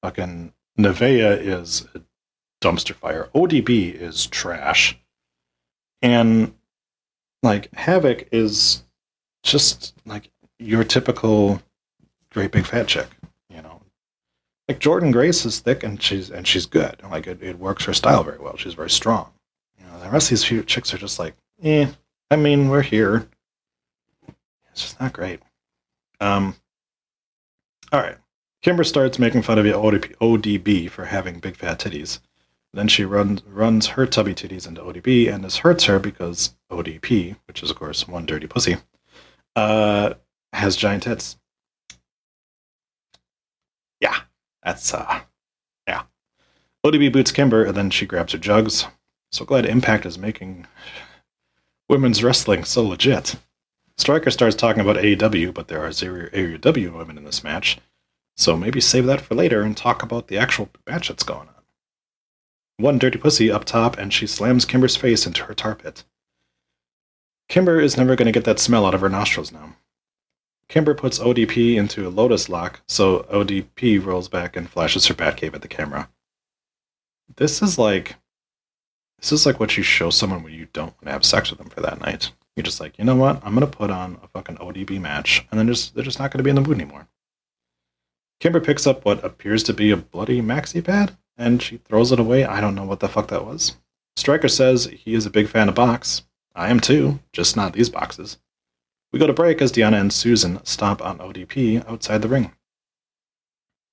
Fucking 0.03 0.53
Nevaeh 0.79 1.39
is 1.41 1.89
a 1.95 2.03
dumpster 2.63 2.95
fire. 2.95 3.31
ODB 3.35 3.95
is 3.95 4.27
trash. 4.27 4.99
And 6.03 6.55
like 7.43 7.75
Havoc 7.75 8.29
is 8.33 8.85
just 9.43 9.95
like 10.05 10.31
your 10.59 10.85
typical 10.85 11.63
great 12.31 12.53
big 12.53 12.67
fat 12.67 12.87
chick, 12.87 13.09
you 13.49 13.63
know. 13.63 13.81
Like 14.69 14.79
Jordynne 14.79 15.13
Grace 15.13 15.47
is 15.47 15.61
thick 15.61 15.83
and 15.83 16.03
she's 16.03 16.31
and 16.31 16.47
she's 16.47 16.67
good. 16.67 17.01
Like 17.11 17.27
it, 17.27 17.43
it 17.43 17.59
works 17.59 17.85
her 17.87 17.95
style 17.95 18.25
very 18.25 18.39
well. 18.39 18.57
She's 18.59 18.75
very 18.75 18.91
strong. 18.91 19.33
You 19.79 19.87
know, 19.87 20.01
the 20.01 20.11
rest 20.11 20.27
of 20.27 20.31
these 20.31 20.45
few 20.45 20.63
chicks 20.63 20.93
are 20.93 20.99
just 20.99 21.19
like, 21.19 21.35
eh, 21.63 21.87
I 22.31 22.37
mean, 22.37 22.69
we're 22.69 22.83
here. 22.83 23.27
It's 24.81 24.89
just 24.93 25.01
not 25.01 25.13
great. 25.13 25.41
Um 26.21 26.57
all 27.93 28.01
right. 28.01 28.17
Kimber 28.63 28.85
starts 28.85 29.19
making 29.19 29.43
fun 29.43 29.59
of 29.59 29.67
ODB, 29.67 30.17
ODB 30.17 30.89
for 30.89 31.05
having 31.05 31.39
big 31.39 31.57
fat 31.57 31.79
titties. 31.79 32.21
Then 32.73 32.89
she 32.89 33.05
runs 33.05 33.43
runs 33.45 33.89
her 33.89 34.07
tubby 34.07 34.35
titties 34.35 34.67
into 34.67 34.81
ODB, 34.81 35.31
and 35.31 35.45
this 35.45 35.59
hurts 35.59 35.85
her 35.85 35.99
because 35.99 36.55
ODP, 36.71 37.37
which 37.47 37.63
is 37.63 37.71
of 37.71 37.77
course 37.77 38.09
one 38.09 38.25
dirty 38.25 38.47
pussy, 38.47 38.79
uh, 39.55 40.15
has 40.55 40.77
giant 40.77 41.03
tits. 41.03 41.37
Yeah, 44.01 44.17
that's 44.63 44.95
uh, 44.95 45.21
yeah. 45.87 46.05
ODB 46.87 47.13
boots 47.13 47.33
Kimber, 47.33 47.65
and 47.65 47.77
then 47.77 47.91
she 47.91 48.07
grabs 48.07 48.33
her 48.33 48.39
jugs. 48.39 48.87
So 49.31 49.45
glad 49.45 49.67
Impact 49.67 50.07
is 50.07 50.17
making 50.17 50.67
women's 51.91 52.25
wrestling 52.25 52.65
so 52.65 52.83
legit. 52.83 53.37
Striker 54.01 54.31
starts 54.31 54.57
talking 54.57 54.81
about 54.81 54.97
AEW, 54.97 55.53
but 55.53 55.69
there 55.69 55.85
are 55.85 55.93
zero 55.93 56.31
AEW 56.31 56.97
women 56.97 57.19
in 57.19 57.25
this 57.25 57.45
match, 57.45 57.77
so 58.35 58.57
maybe 58.57 58.81
save 58.81 59.05
that 59.05 59.21
for 59.21 59.35
later 59.35 59.61
and 59.61 59.77
talk 59.77 60.03
about 60.03 60.29
the 60.29 60.39
actual 60.39 60.71
match 60.89 61.09
that's 61.09 61.23
going 61.23 61.49
on. 61.49 61.63
One 62.79 62.99
dirty 62.99 63.19
pussy 63.19 63.51
up 63.51 63.67
top, 63.67 63.99
and 63.99 64.11
she 64.11 64.27
slams 64.27 64.65
Kimber's 64.65 64.97
face 64.97 65.27
into 65.27 65.45
her 65.45 65.53
tar 65.53 65.75
pit. 65.75 66.05
Kimber 67.51 67.79
is 67.79 67.99
never 67.99 68.17
going 68.17 68.25
to 68.25 68.33
get 68.33 68.45
that 68.45 68.59
smell 68.59 68.87
out 68.87 68.95
of 68.95 69.03
her 69.03 69.11
nostrils 69.11 69.53
now. 69.53 69.77
Kimber 70.69 70.95
puts 70.95 71.19
ODP 71.19 71.75
into 71.75 72.09
a 72.09 72.11
lotus 72.11 72.49
lock, 72.49 72.81
so 72.89 73.25
ODP 73.25 74.03
rolls 74.03 74.29
back 74.29 74.57
and 74.57 74.71
flashes 74.71 75.09
her 75.09 75.15
Batcave 75.15 75.53
at 75.53 75.61
the 75.61 75.69
camera. 75.69 76.09
This 77.37 77.61
is 77.61 77.79
like 77.79 78.17
this 79.19 79.31
is 79.31 79.45
like 79.45 79.61
what 79.61 79.77
you 79.77 79.83
show 79.83 80.09
someone 80.09 80.43
when 80.43 80.55
you 80.55 80.69
don't 80.73 80.95
want 80.95 81.05
to 81.05 81.13
have 81.13 81.25
sex 81.27 81.51
with 81.51 81.59
them 81.59 81.69
for 81.69 81.83
that 81.83 82.01
night. 82.01 82.33
You're 82.57 82.65
just 82.65 82.81
like, 82.81 82.99
you 82.99 83.05
know 83.05 83.17
what? 83.17 83.41
I'm 83.45 83.55
gonna 83.55 83.67
put 83.67 83.91
on 83.91 84.19
a 84.23 84.29
fucking 84.29 84.57
ODB 84.57 85.01
match, 85.01 85.47
and 85.51 85.59
then 85.59 85.67
just 85.67 85.95
they're 85.95 86.05
just 86.05 86.19
not 86.19 86.31
gonna 86.31 86.43
be 86.43 86.51
in 86.51 86.57
the 86.57 86.63
mood 86.63 86.77
anymore. 86.77 87.09
Kimber 88.41 88.61
picks 88.61 88.87
up 88.87 89.05
what 89.05 89.25
appears 89.25 89.63
to 89.65 89.73
be 89.73 89.91
a 89.91 89.97
bloody 89.97 90.41
maxi 90.41 90.83
pad, 90.83 91.17
and 91.37 91.63
she 91.63 91.77
throws 91.79 92.13
it 92.13 92.21
away. 92.21 92.45
I 92.45 92.61
don't 92.61 92.75
know 92.75 92.85
what 92.85 93.01
the 93.01 93.09
fuck 93.09 93.29
that 93.29 93.45
was. 93.45 93.77
Striker 94.17 94.49
says 94.49 94.87
he 94.87 95.15
is 95.15 95.27
a 95.27 95.31
big 95.31 95.49
fan 95.49 95.69
of 95.69 95.75
box. 95.75 96.23
I 96.55 96.71
am 96.71 96.81
too, 96.81 97.21
just 97.33 97.57
not 97.57 97.73
these 97.73 97.89
boxes. 97.89 98.39
We 99.13 99.19
go 99.19 99.27
to 99.27 99.33
break 99.33 99.61
as 99.61 99.73
Deonna 99.73 100.01
and 100.01 100.13
Susan 100.13 100.65
stomp 100.65 101.05
on 101.05 101.19
ODP 101.19 101.89
outside 101.89 102.23
the 102.23 102.29
ring. 102.29 102.53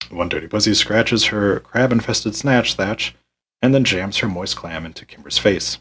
One 0.09 0.29
dirty 0.29 0.47
pussy 0.47 0.73
scratches 0.73 1.25
her 1.25 1.59
crab 1.59 1.91
infested 1.91 2.35
snatch 2.35 2.75
thatch 2.75 3.15
and 3.61 3.73
then 3.73 3.83
jams 3.83 4.17
her 4.17 4.27
moist 4.27 4.55
clam 4.55 4.85
into 4.85 5.05
Kimber's 5.05 5.37
face. 5.37 5.79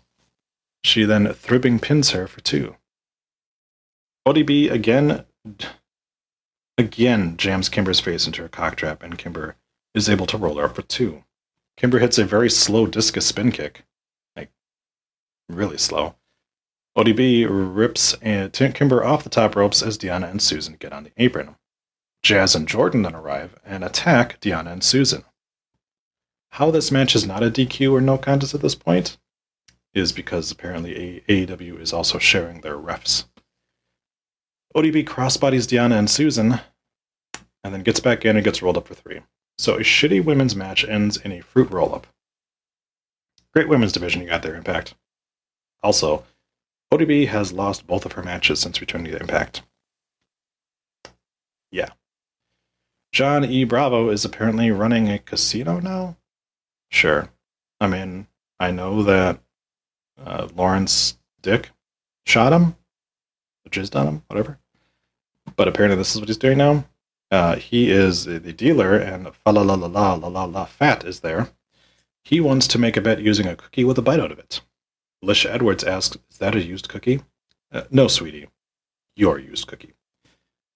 She 0.85 1.05
then 1.05 1.27
thribbing 1.27 1.81
pins 1.81 2.11
her 2.11 2.27
for 2.27 2.41
two. 2.41 2.77
ODB 4.27 4.71
again 4.71 5.25
again 6.79 7.37
jams 7.37 7.69
Kimber's 7.69 8.01
face 8.01 8.27
into 8.27 8.43
her 8.43 8.49
cock 8.49 8.77
trap, 8.77 9.03
and 9.03 9.19
Kimber 9.19 9.57
is 9.95 10.09
able 10.09 10.27
to 10.27 10.37
roll 10.37 10.57
her 10.57 10.65
up 10.65 10.77
for 10.77 10.83
two. 10.83 11.25
Kimber 11.77 11.99
hits 11.99 12.19
a 12.19 12.25
very 12.25 12.51
slow 12.51 12.87
discus 12.87 13.27
spin 13.27 13.53
kick. 13.53 13.85
Like, 14.35 14.51
really 15.49 15.79
slow. 15.79 16.17
ODB 16.97 17.47
rips 17.49 18.15
Kimber 18.75 19.05
off 19.05 19.23
the 19.23 19.31
top 19.31 19.55
ropes 19.55 19.83
as 19.83 19.99
Deonna 19.99 20.31
and 20.31 20.41
Susan 20.41 20.77
get 20.79 20.93
on 20.93 21.05
the 21.05 21.13
apron. 21.19 21.57
Jazz 22.23 22.55
and 22.55 22.67
Jordynne 22.67 23.05
then 23.05 23.15
arrive 23.15 23.59
and 23.65 23.85
attack 23.85 24.41
Deonna 24.41 24.73
and 24.73 24.83
Susan. 24.83 25.25
How 26.53 26.71
this 26.71 26.91
match 26.91 27.15
is 27.15 27.27
not 27.27 27.43
a 27.43 27.51
DQ 27.51 27.93
or 27.93 28.01
no 28.01 28.17
contest 28.17 28.55
at 28.55 28.63
this 28.63 28.75
point 28.75 29.19
is 29.97 30.13
because 30.13 30.51
apparently 30.51 31.25
AEW 31.27 31.81
is 31.81 31.93
also 31.93 32.19
sharing 32.19 32.61
their 32.61 32.77
refs. 32.77 33.25
ODB 34.77 35.07
crossbodies 35.07 35.67
Deonna 35.67 35.99
and 35.99 36.11
Susan, 36.11 36.61
and 37.65 37.73
then 37.75 37.83
gets 37.83 37.99
back 37.99 38.25
in 38.27 38.37
and 38.37 38.45
gets 38.45 38.61
rolled 38.61 38.77
up 38.77 38.87
for 38.87 38.95
three. 38.95 39.23
So 39.57 39.75
a 39.75 39.81
shitty 39.81 40.23
women's 40.23 40.55
match 40.55 40.85
ends 40.85 41.17
in 41.17 41.33
a 41.33 41.41
fruit 41.41 41.71
roll 41.71 41.95
up. 41.95 42.07
Great 43.55 43.69
women's 43.69 43.93
division 43.93 44.21
you 44.21 44.29
got 44.29 44.43
there, 44.43 44.55
Impact. 44.55 44.95
Also, 45.83 46.25
ODB 46.93 47.29
has 47.29 47.55
lost 47.55 47.87
both 47.87 48.05
of 48.05 48.13
her 48.13 48.23
matches 48.23 48.61
since 48.61 48.83
returning 48.83 49.11
to 49.11 49.19
Impact. 49.19 49.63
Yeah. 51.73 51.89
John 53.13 53.47
E. 53.47 53.65
Bravo 53.65 54.11
is 54.11 54.27
apparently 54.27 54.71
running 54.71 55.09
a 55.09 55.19
casino 55.19 55.81
now? 55.81 56.19
Sure. 56.91 57.31
I 57.81 57.87
mean, 57.87 58.27
I 58.61 58.71
know 58.71 59.03
that 59.05 59.41
uh, 60.25 60.49
Lawrence 60.55 61.19
Dick 61.43 61.71
shot 62.27 62.53
him, 62.53 62.77
jizzed 63.71 63.97
on 63.97 64.07
him, 64.07 64.23
whatever. 64.29 64.59
But 65.57 65.69
apparently, 65.69 65.97
this 65.97 66.15
is 66.15 66.21
what 66.21 66.29
he's 66.29 66.37
doing 66.37 66.59
now. 66.59 66.85
Uh, 67.31 67.57
he 67.57 67.91
is 67.91 68.25
the 68.25 68.53
dealer, 68.53 68.97
and 68.97 69.35
fa 69.35 69.51
la 69.51 69.63
la 69.63 69.75
la 69.75 69.87
la 69.87 70.15
la 70.15 70.29
la 70.29 70.45
la 70.45 70.65
fat 70.65 71.05
is 71.05 71.21
there. 71.21 71.51
He 72.25 72.41
wants 72.41 72.67
to 72.69 72.79
make 72.79 72.97
a 72.97 73.01
bet 73.01 73.21
using 73.21 73.47
a 73.47 73.57
cookie 73.57 73.85
with 73.85 73.99
a 73.99 74.03
bite 74.03 74.21
out 74.21 74.33
of 74.33 74.39
it. 74.39 74.61
Alicia 75.23 75.53
Edwards 75.53 75.85
asks, 75.85 76.17
"Is 76.31 76.39
that 76.39 76.55
a 76.55 76.63
used 76.63 76.89
cookie?" 76.89 77.23
Uh, 77.73 77.83
no, 77.91 78.07
sweetie, 78.09 78.49
your 79.17 79.39
used 79.39 79.67
cookie. 79.67 79.95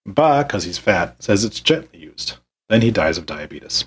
Ba, 0.06 0.44
because 0.46 0.64
he's 0.64 0.78
fat, 0.78 1.22
says 1.22 1.44
it's 1.44 1.60
gently 1.60 2.00
used. 2.00 2.34
Then 2.68 2.82
he 2.82 2.90
dies 2.90 3.18
of 3.18 3.26
diabetes. 3.26 3.84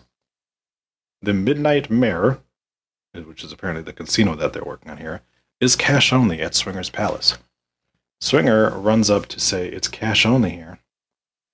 The 1.21 1.33
Midnight 1.33 1.89
Mare, 1.89 2.39
which 3.13 3.43
is 3.43 3.51
apparently 3.51 3.83
the 3.83 3.93
casino 3.93 4.35
that 4.35 4.53
they're 4.53 4.63
working 4.63 4.91
on 4.91 4.97
here, 4.97 5.21
is 5.63 5.75
cash 5.77 6.11
only 6.11 6.41
at 6.41 6.53
Swinger's 6.53 6.89
Palace. 6.89 7.37
Swinger 8.19 8.69
runs 8.69 9.09
up 9.09 9.25
to 9.27 9.39
say, 9.39 9.69
It's 9.69 9.87
cash 9.87 10.25
only 10.25 10.51
here. 10.51 10.79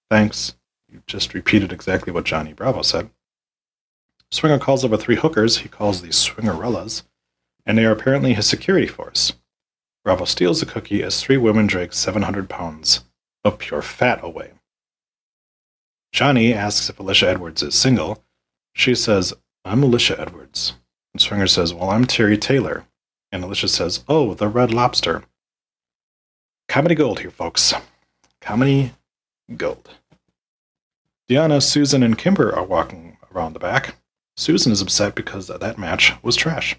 Thanks. 0.09 0.55
You 0.91 1.03
just 1.05 1.35
repeated 1.35 1.71
exactly 1.71 2.11
what 2.11 2.25
Johnny 2.25 2.51
Bravo 2.53 2.81
said. 2.81 3.11
Swinger 4.31 4.59
calls 4.59 4.83
over 4.83 4.97
three 4.97 5.15
hookers 5.15 5.59
he 5.59 5.69
calls 5.69 6.01
the 6.01 6.09
Swingerellas, 6.09 7.03
and 7.65 7.77
they 7.77 7.85
are 7.85 7.91
apparently 7.91 8.33
his 8.33 8.47
security 8.47 8.87
force. 8.87 9.33
Bravo 10.03 10.25
steals 10.25 10.59
the 10.59 10.65
cookie 10.65 11.03
as 11.03 11.21
three 11.21 11.37
women 11.37 11.67
drag 11.67 11.93
700 11.93 12.49
pounds 12.49 13.05
of 13.43 13.59
pure 13.59 13.83
fat 13.83 14.23
away. 14.23 14.53
Johnny 16.11 16.53
asks 16.53 16.89
if 16.89 16.99
Alicia 16.99 17.29
Edwards 17.29 17.61
is 17.61 17.75
single. 17.75 18.23
She 18.73 18.95
says, 18.95 19.33
I'm 19.63 19.83
Alicia 19.83 20.19
Edwards. 20.19 20.73
And 21.13 21.21
Swinger 21.21 21.47
says, 21.47 21.73
Well, 21.73 21.91
I'm 21.91 22.05
Terry 22.05 22.37
Taylor. 22.37 22.85
And 23.31 23.43
Alicia 23.43 23.67
says, 23.67 24.03
Oh, 24.07 24.33
the 24.33 24.47
Red 24.47 24.73
Lobster. 24.73 25.23
Comedy 26.67 26.95
gold 26.95 27.19
here, 27.19 27.31
folks. 27.31 27.73
Comedy 28.41 28.93
gold. 29.55 29.89
Deonna, 31.29 31.61
Susan, 31.61 32.01
and 32.01 32.17
Kimber 32.17 32.55
are 32.55 32.65
walking 32.65 33.17
around 33.33 33.53
the 33.53 33.59
back. 33.59 33.95
Susan 34.35 34.71
is 34.71 34.81
upset 34.81 35.15
because 35.15 35.47
that 35.47 35.77
match 35.77 36.13
was 36.23 36.35
trash. 36.35 36.75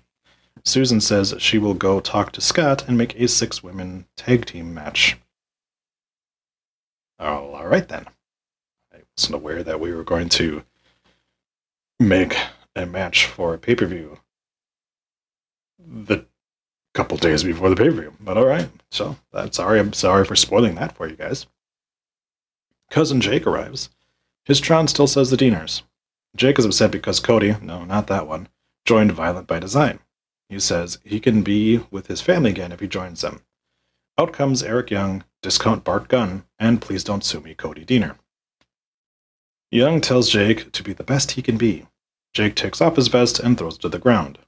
Susan 0.64 1.00
says 1.00 1.34
she 1.38 1.58
will 1.58 1.74
go 1.74 2.00
talk 2.00 2.32
to 2.32 2.40
Scott 2.40 2.86
and 2.88 2.98
make 2.98 3.14
a 3.14 3.28
six 3.28 3.62
women 3.62 4.06
tag 4.16 4.46
team 4.46 4.74
match. 4.74 5.16
Oh, 7.18 7.52
all 7.52 7.66
right 7.66 7.86
then. 7.86 8.06
I 8.92 8.98
wasn't 9.16 9.36
aware 9.36 9.62
that 9.62 9.78
we 9.80 9.92
were 9.92 10.04
going 10.04 10.28
to 10.30 10.64
make 11.98 12.36
a 12.74 12.86
match 12.86 13.26
for 13.26 13.54
a 13.54 13.58
pay 13.58 13.74
per 13.74 13.86
view 13.86 14.18
the 15.78 16.24
couple 16.94 17.16
days 17.16 17.44
before 17.44 17.70
the 17.70 17.76
pay 17.76 17.88
per 17.88 18.00
view. 18.00 18.14
But 18.20 18.36
all 18.36 18.46
right, 18.46 18.68
so 18.90 19.16
that's 19.32 19.56
sorry. 19.56 19.78
I'm 19.78 19.92
sorry 19.92 20.24
for 20.24 20.36
spoiling 20.36 20.74
that 20.76 20.96
for 20.96 21.08
you 21.08 21.16
guys. 21.16 21.46
Cousin 22.90 23.20
Jake 23.20 23.46
arrives. 23.46 23.90
His 24.44 24.60
Tron 24.60 24.88
still 24.88 25.06
says 25.06 25.30
the 25.30 25.36
Deaners. 25.36 25.82
Jake 26.36 26.58
is 26.58 26.64
upset 26.64 26.90
because 26.90 27.20
Cody, 27.20 27.56
no, 27.62 27.84
not 27.84 28.06
that 28.08 28.26
one, 28.26 28.48
joined 28.84 29.12
Violent 29.12 29.46
by 29.46 29.58
Design. 29.58 30.00
He 30.48 30.58
says 30.58 30.98
he 31.04 31.20
can 31.20 31.42
be 31.42 31.78
with 31.90 32.08
his 32.08 32.20
family 32.20 32.50
again 32.50 32.72
if 32.72 32.80
he 32.80 32.88
joins 32.88 33.20
them. 33.20 33.42
Out 34.18 34.32
comes 34.32 34.62
Eric 34.62 34.90
Young, 34.90 35.24
discount 35.42 35.84
Bart 35.84 36.08
Gunn, 36.08 36.44
and 36.58 36.82
please 36.82 37.04
don't 37.04 37.24
sue 37.24 37.40
me, 37.40 37.54
Cody 37.54 37.84
Deaner. 37.84 38.16
Young 39.70 40.00
tells 40.00 40.28
Jake 40.28 40.72
to 40.72 40.82
be 40.82 40.92
the 40.92 41.04
best 41.04 41.32
he 41.32 41.42
can 41.42 41.56
be. 41.56 41.86
Jake 42.32 42.56
takes 42.56 42.80
off 42.80 42.96
his 42.96 43.08
vest 43.08 43.38
and 43.38 43.56
throws 43.56 43.76
it 43.76 43.82
to 43.82 43.88
the 43.88 43.98
ground. 43.98 44.38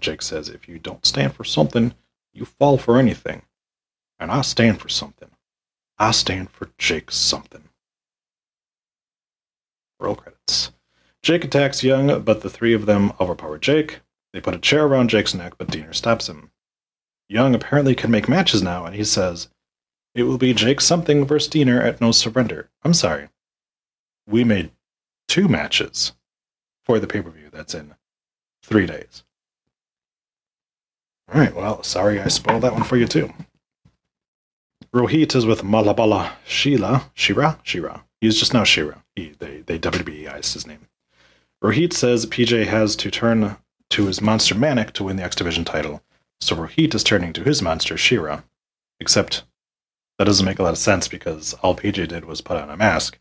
Jake 0.00 0.22
says 0.22 0.48
if 0.48 0.68
you 0.68 0.78
don't 0.78 1.06
stand 1.06 1.34
for 1.34 1.44
something, 1.44 1.94
you 2.32 2.44
fall 2.44 2.78
for 2.78 2.98
anything. 2.98 3.42
And 4.18 4.30
I 4.30 4.42
stand 4.42 4.80
for 4.80 4.88
something. 4.88 5.30
I 5.98 6.12
stand 6.12 6.50
for 6.50 6.70
Jake 6.78 7.10
something. 7.10 7.68
Roll 10.00 10.14
credits. 10.14 10.72
Jake 11.22 11.44
attacks 11.44 11.82
Young, 11.82 12.22
but 12.22 12.42
the 12.42 12.50
three 12.50 12.72
of 12.72 12.86
them 12.86 13.12
overpower 13.20 13.58
Jake. 13.58 14.00
They 14.32 14.40
put 14.40 14.54
a 14.54 14.58
chair 14.58 14.86
around 14.86 15.10
Jake's 15.10 15.34
neck, 15.34 15.54
but 15.58 15.68
Deaner 15.68 15.94
stops 15.94 16.28
him. 16.28 16.50
Young 17.28 17.54
apparently 17.54 17.94
can 17.94 18.10
make 18.10 18.28
matches 18.28 18.62
now, 18.62 18.84
and 18.84 18.94
he 18.94 19.04
says, 19.04 19.48
It 20.14 20.22
will 20.22 20.38
be 20.38 20.54
Jake 20.54 20.80
something 20.80 21.24
versus 21.24 21.50
Deaner 21.50 21.82
at 21.82 22.00
No 22.00 22.12
Surrender. 22.12 22.70
I'm 22.82 22.94
sorry. 22.94 23.28
We 24.26 24.44
made 24.44 24.70
two 25.26 25.48
matches 25.48 26.12
for 26.84 26.98
the 26.98 27.06
pay 27.06 27.20
per 27.20 27.30
view 27.30 27.48
that's 27.50 27.74
in 27.74 27.94
three 28.62 28.86
days. 28.86 29.24
All 31.32 31.40
right, 31.40 31.54
well, 31.54 31.82
sorry 31.82 32.20
I 32.20 32.28
spoiled 32.28 32.62
that 32.62 32.72
one 32.72 32.84
for 32.84 32.96
you 32.96 33.06
too. 33.06 33.30
Rohit 34.94 35.36
is 35.36 35.44
with 35.44 35.62
Malabala 35.62 36.32
Sheila. 36.46 37.10
Shira? 37.12 37.58
Shira. 37.62 38.04
He's 38.22 38.38
just 38.38 38.54
now 38.54 38.64
Shira. 38.64 39.04
He, 39.14 39.34
they, 39.38 39.60
they 39.60 39.78
WWEized 39.78 40.54
his 40.54 40.66
name. 40.66 40.88
Rohit 41.62 41.92
says 41.92 42.24
PJ 42.24 42.66
has 42.66 42.96
to 42.96 43.10
turn 43.10 43.58
to 43.90 44.06
his 44.06 44.22
monster 44.22 44.54
Manic 44.54 44.94
to 44.94 45.04
win 45.04 45.16
the 45.16 45.22
X 45.22 45.36
Division 45.36 45.64
title, 45.64 46.02
so 46.40 46.56
Rohit 46.56 46.94
is 46.94 47.04
turning 47.04 47.34
to 47.34 47.42
his 47.42 47.60
monster 47.60 47.98
Shira. 47.98 48.44
Except 48.98 49.44
that 50.18 50.24
doesn't 50.24 50.46
make 50.46 50.58
a 50.58 50.62
lot 50.62 50.72
of 50.72 50.78
sense 50.78 51.08
because 51.08 51.52
all 51.62 51.76
PJ 51.76 52.08
did 52.08 52.24
was 52.24 52.40
put 52.40 52.56
on 52.56 52.70
a 52.70 52.76
mask, 52.76 53.18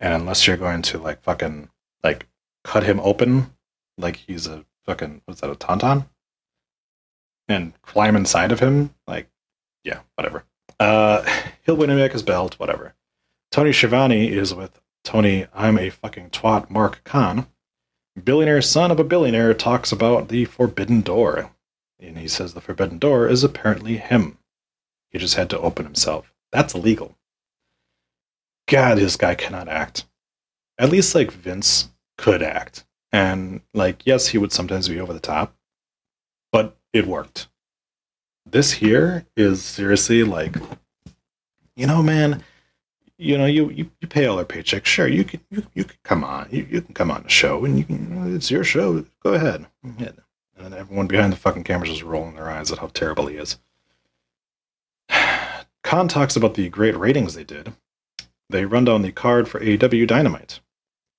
and 0.00 0.12
unless 0.12 0.46
you're 0.46 0.56
going 0.56 0.82
to 0.82 0.98
like 0.98 1.22
fucking 1.22 1.70
like 2.02 2.26
cut 2.64 2.82
him 2.82 2.98
open 3.00 3.52
like 3.96 4.16
he's 4.16 4.48
a 4.48 4.64
fucking 4.84 5.22
what's 5.24 5.40
that 5.40 5.50
a 5.50 5.54
tauntaun 5.54 6.06
and 7.48 7.80
climb 7.82 8.16
inside 8.16 8.52
of 8.52 8.60
him, 8.60 8.94
like 9.06 9.28
yeah, 9.84 10.00
whatever. 10.16 10.44
Uh, 10.78 11.24
he'll 11.64 11.76
win 11.76 11.90
him 11.90 11.98
back 11.98 12.12
his 12.12 12.22
belt, 12.22 12.58
whatever. 12.58 12.94
Tony 13.50 13.72
Schiavone 13.72 14.28
is 14.28 14.54
with 14.54 14.80
Tony. 15.04 15.46
I'm 15.54 15.78
a 15.78 15.90
fucking 15.90 16.30
twat. 16.30 16.70
Mark 16.70 17.02
Khan 17.04 17.46
billionaire 18.22 18.62
son 18.62 18.90
of 18.90 18.98
a 18.98 19.04
billionaire 19.04 19.54
talks 19.54 19.92
about 19.92 20.28
the 20.28 20.44
forbidden 20.46 21.00
door. 21.00 21.50
And 22.00 22.18
he 22.18 22.28
says 22.28 22.54
the 22.54 22.60
forbidden 22.60 22.98
door 22.98 23.28
is 23.28 23.44
apparently 23.44 23.96
him. 23.96 24.38
He 25.10 25.18
just 25.18 25.34
had 25.34 25.50
to 25.50 25.58
open 25.58 25.84
himself. 25.84 26.34
That's 26.52 26.74
illegal. 26.74 27.16
God, 28.68 28.98
this 28.98 29.16
guy 29.16 29.34
cannot 29.34 29.68
act. 29.68 30.04
At 30.78 30.90
least, 30.90 31.14
like, 31.14 31.30
Vince 31.30 31.90
could 32.18 32.42
act. 32.42 32.84
And, 33.12 33.62
like, 33.72 34.04
yes, 34.04 34.28
he 34.28 34.38
would 34.38 34.52
sometimes 34.52 34.88
be 34.88 35.00
over 35.00 35.12
the 35.12 35.20
top, 35.20 35.54
it 36.92 37.06
worked. 37.06 37.48
This 38.44 38.72
here 38.72 39.26
is 39.36 39.62
seriously 39.62 40.22
like, 40.22 40.56
you 41.74 41.86
know, 41.86 42.02
man, 42.02 42.42
you 43.18 43.36
know, 43.38 43.46
you, 43.46 43.70
you, 43.70 43.90
you 44.00 44.08
pay 44.08 44.26
all 44.26 44.36
their 44.36 44.44
paychecks. 44.44 44.86
Sure, 44.86 45.08
you 45.08 45.24
can 45.24 45.40
you, 45.50 45.66
you 45.74 45.84
can 45.84 45.98
come 46.04 46.22
on. 46.22 46.48
You, 46.50 46.66
you 46.70 46.80
can 46.82 46.94
come 46.94 47.10
on 47.10 47.22
the 47.22 47.28
show 47.28 47.64
and 47.64 47.78
you 47.78 47.84
can 47.84 48.34
it's 48.34 48.50
your 48.50 48.64
show. 48.64 49.04
Go 49.22 49.34
ahead. 49.34 49.66
And 50.58 50.74
everyone 50.74 51.06
behind 51.06 51.32
the 51.32 51.36
fucking 51.36 51.64
cameras 51.64 51.90
is 51.90 52.02
rolling 52.02 52.34
their 52.34 52.50
eyes 52.50 52.70
at 52.70 52.78
how 52.78 52.88
terrible 52.88 53.26
he 53.26 53.36
is. 53.36 53.58
Khan 55.82 56.08
talks 56.08 56.36
about 56.36 56.54
the 56.54 56.68
great 56.68 56.96
ratings 56.96 57.34
they 57.34 57.44
did. 57.44 57.72
They 58.48 58.64
run 58.64 58.84
down 58.84 59.02
the 59.02 59.12
card 59.12 59.48
for 59.48 59.60
AW 59.62 60.06
Dynamite. 60.06 60.60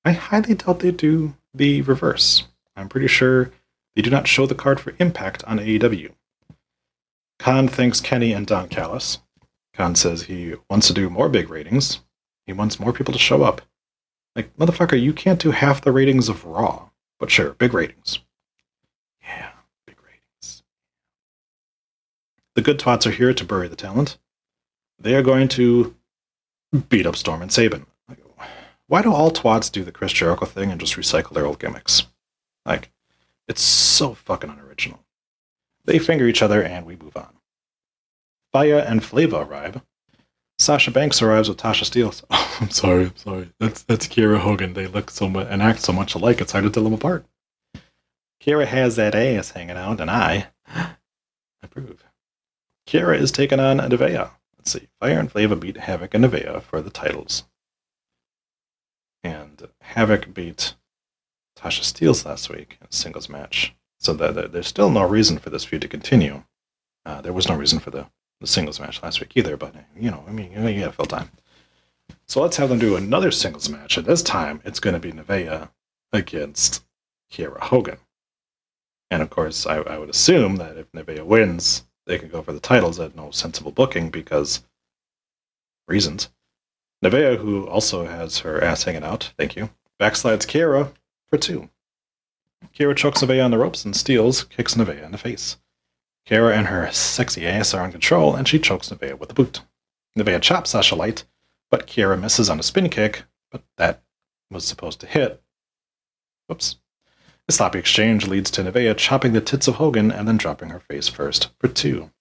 I 0.05 0.11
highly 0.11 0.55
doubt 0.55 0.79
they 0.79 0.91
do 0.91 1.35
the 1.53 1.81
reverse. 1.81 2.45
I'm 2.75 2.89
pretty 2.89 3.07
sure 3.07 3.51
they 3.97 4.03
do 4.03 4.11
not 4.11 4.27
show 4.27 4.45
the 4.45 4.53
card 4.53 4.79
for 4.79 4.93
Impact 4.99 5.43
on 5.45 5.57
AEW. 5.57 6.11
Khan 7.39 7.67
thanks 7.67 7.99
Kenny 7.99 8.31
and 8.31 8.45
Don 8.45 8.69
Callis. 8.69 9.17
Khan 9.73 9.95
says 9.95 10.21
he 10.21 10.53
wants 10.69 10.85
to 10.85 10.93
do 10.93 11.09
more 11.09 11.29
big 11.29 11.49
ratings. 11.49 12.01
He 12.45 12.53
wants 12.53 12.79
more 12.79 12.93
people 12.93 13.11
to 13.11 13.19
show 13.19 13.41
up. 13.41 13.63
Like, 14.35 14.55
motherfucker, 14.55 15.01
you 15.01 15.13
can't 15.13 15.39
do 15.39 15.49
half 15.49 15.81
the 15.81 15.91
ratings 15.91 16.29
of 16.29 16.45
Raw. 16.45 16.89
But 17.19 17.31
sure, 17.31 17.53
big 17.53 17.73
ratings. 17.73 18.19
Yeah, 19.23 19.49
big 19.87 19.97
ratings. 20.03 20.61
The 22.53 22.61
good 22.61 22.77
twats 22.77 23.07
are 23.07 23.11
here 23.11 23.33
to 23.33 23.45
bury 23.45 23.67
the 23.67 23.75
talent. 23.75 24.19
They 24.99 25.15
are 25.15 25.23
going 25.23 25.47
to 25.47 25.95
beat 26.89 27.07
up 27.07 27.15
Storm 27.15 27.41
and 27.41 27.51
Sabin. 27.51 27.87
Like, 28.07 28.19
why 28.85 29.01
do 29.01 29.11
all 29.11 29.31
twats 29.31 29.71
do 29.71 29.83
the 29.83 29.91
Chris 29.91 30.13
Jericho 30.13 30.45
thing 30.45 30.69
and 30.69 30.79
just 30.79 30.97
recycle 30.97 31.31
their 31.31 31.47
old 31.47 31.57
gimmicks? 31.57 32.05
Like, 32.63 32.91
it's 33.47 33.61
so 33.61 34.13
fucking 34.13 34.49
unoriginal. 34.49 34.99
They 35.85 35.99
finger 35.99 36.27
each 36.27 36.41
other 36.41 36.61
and 36.63 36.85
we 36.85 36.95
move 36.95 37.15
on. 37.15 37.33
Fire 38.51 38.77
and 38.79 39.03
Flava 39.03 39.37
arrive. 39.37 39.81
Sasha 40.59 40.91
Banks 40.91 41.21
arrives 41.21 41.49
with 41.49 41.57
Tasha 41.59 41.83
Steelz. 41.85 42.23
Oh, 42.31 42.57
I'm 42.61 42.71
sorry, 42.71 43.05
I'm 43.05 43.15
sorry. 43.15 43.49
That's 43.59 43.83
that's 43.83 44.07
Kiera 44.07 44.39
Hogan. 44.39 44.73
They 44.73 44.87
look 44.87 45.11
so 45.11 45.29
much 45.29 45.45
and 45.51 45.61
act 45.61 45.79
so 45.81 45.93
much 45.93 46.15
alike. 46.15 46.41
It's 46.41 46.53
hard 46.53 46.63
to 46.63 46.71
tell 46.71 46.83
them 46.83 46.93
apart. 46.93 47.23
Kiera 48.41 48.65
has 48.65 48.95
that 48.95 49.13
ass 49.13 49.51
hanging 49.51 49.77
out, 49.77 50.01
and 50.01 50.09
I 50.09 50.47
approve. 51.61 52.03
Kiera 52.87 53.15
is 53.19 53.31
taking 53.31 53.59
on 53.59 53.77
Nevaeh. 53.77 54.31
Let's 54.57 54.71
see. 54.71 54.87
Fire 54.99 55.19
and 55.19 55.31
Flava 55.31 55.55
beat 55.55 55.77
Havoc 55.77 56.15
and 56.15 56.25
Nevaeh 56.25 56.63
for 56.63 56.81
the 56.81 56.89
titles. 56.89 57.43
And 59.23 59.67
Havoc 59.81 60.33
beat 60.33 60.73
Tasha 61.57 61.81
Steelz 61.81 62.25
last 62.25 62.49
week 62.49 62.77
in 62.79 62.87
a 62.87 62.93
singles 62.93 63.29
match. 63.29 63.73
So 63.99 64.13
that, 64.13 64.51
there's 64.51 64.67
still 64.67 64.89
no 64.89 65.07
reason 65.07 65.39
for 65.39 65.49
this 65.49 65.65
feud 65.65 65.81
to 65.81 65.87
continue. 65.87 66.43
Uh, 67.05 67.21
there 67.21 67.33
was 67.33 67.49
no 67.49 67.55
reason 67.55 67.79
for 67.79 67.91
the 67.91 68.07
the 68.39 68.47
singles 68.47 68.79
match 68.79 69.01
last 69.01 69.19
week 69.19 69.31
either, 69.35 69.57
but 69.57 69.73
you 69.95 70.11
know, 70.11 70.23
I 70.27 70.31
mean, 70.31 70.51
you 70.51 70.79
gotta 70.79 70.91
fill 70.91 71.05
time. 71.05 71.31
So 72.27 72.41
let's 72.41 72.57
have 72.57 72.69
them 72.69 72.79
do 72.79 72.95
another 72.95 73.31
singles 73.31 73.69
match, 73.69 73.97
and 73.97 74.05
this 74.05 74.21
time 74.21 74.61
it's 74.63 74.79
going 74.79 74.93
to 74.93 74.99
be 74.99 75.11
Nevaeh 75.11 75.69
against 76.13 76.83
Kiera 77.31 77.59
Hogan. 77.59 77.97
And 79.09 79.21
of 79.21 79.29
course, 79.29 79.65
I, 79.65 79.77
I 79.77 79.97
would 79.97 80.09
assume 80.09 80.57
that 80.57 80.77
if 80.77 80.91
Nevaeh 80.91 81.25
wins, 81.25 81.85
they 82.05 82.19
can 82.19 82.29
go 82.29 82.41
for 82.41 82.53
the 82.53 82.59
titles 82.59 82.99
at 82.99 83.15
no 83.15 83.31
sensible 83.31 83.71
booking 83.71 84.09
because 84.09 84.63
reasons. 85.87 86.29
Nevaeh, 87.03 87.37
who 87.37 87.67
also 87.67 88.05
has 88.05 88.39
her 88.39 88.63
ass 88.63 88.83
hanging 88.83 89.03
out, 89.03 89.31
thank 89.37 89.55
you, 89.55 89.69
backslides 89.99 90.45
Kiera 90.45 90.91
for 91.29 91.37
two. 91.37 91.69
Kiera 92.73 92.95
chokes 92.95 93.21
Nevaeh 93.21 93.43
on 93.43 93.51
the 93.51 93.57
ropes 93.57 93.85
and 93.85 93.95
steals, 93.95 94.43
kicks 94.43 94.75
Nevaeh 94.75 95.03
in 95.03 95.11
the 95.11 95.17
face. 95.17 95.57
Kiera 96.27 96.55
and 96.55 96.67
her 96.67 96.91
sexy 96.91 97.47
ass 97.47 97.73
are 97.73 97.85
in 97.85 97.91
control, 97.91 98.35
and 98.35 98.47
she 98.47 98.59
chokes 98.59 98.89
Nevaeh 98.89 99.17
with 99.17 99.31
a 99.31 99.33
boot. 99.33 99.61
Nevaeh 100.17 100.41
chops 100.41 100.71
Sasha 100.71 100.95
Light, 100.95 101.25
but 101.69 101.87
Kiera 101.87 102.19
misses 102.19 102.49
on 102.49 102.59
a 102.59 102.63
spin 102.63 102.89
kick, 102.89 103.23
but 103.51 103.63
that 103.77 104.03
was 104.49 104.65
supposed 104.65 104.99
to 105.01 105.07
hit. 105.07 105.41
Whoops. 106.47 106.77
A 107.47 107.51
sloppy 107.51 107.79
exchange 107.79 108.27
leads 108.27 108.51
to 108.51 108.63
Nevaeh 108.63 108.97
chopping 108.97 109.33
the 109.33 109.41
tits 109.41 109.67
of 109.67 109.75
Hogan 109.75 110.11
and 110.11 110.27
then 110.27 110.37
dropping 110.37 110.69
her 110.69 110.79
face 110.79 111.07
first 111.07 111.49
for 111.59 111.67
two. 111.67 112.11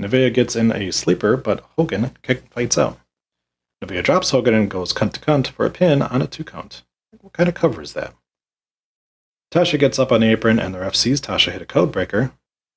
Nevaeh 0.00 0.32
gets 0.32 0.54
in 0.54 0.70
a 0.70 0.92
sleeper, 0.92 1.36
but 1.36 1.60
Hogan 1.76 2.16
kick 2.22 2.44
fights 2.52 2.78
out. 2.78 2.98
Nevaeh 3.82 4.04
drops 4.04 4.30
Hogan 4.30 4.54
and 4.54 4.70
goes 4.70 4.92
cunt 4.92 5.14
to 5.14 5.20
cunt 5.20 5.48
for 5.48 5.66
a 5.66 5.70
pin 5.70 6.02
on 6.02 6.22
a 6.22 6.26
two 6.26 6.44
count. 6.44 6.84
Kind 7.36 7.48
of 7.50 7.54
covers 7.54 7.92
that? 7.92 8.14
Tasha 9.52 9.78
gets 9.78 9.98
up 9.98 10.10
on 10.10 10.22
the 10.22 10.30
apron 10.30 10.58
and 10.58 10.74
the 10.74 10.80
ref 10.80 10.94
sees 10.94 11.20
Tasha 11.20 11.52
hit 11.52 11.60
a 11.60 11.66
code 11.66 11.92
breaker, 11.92 12.32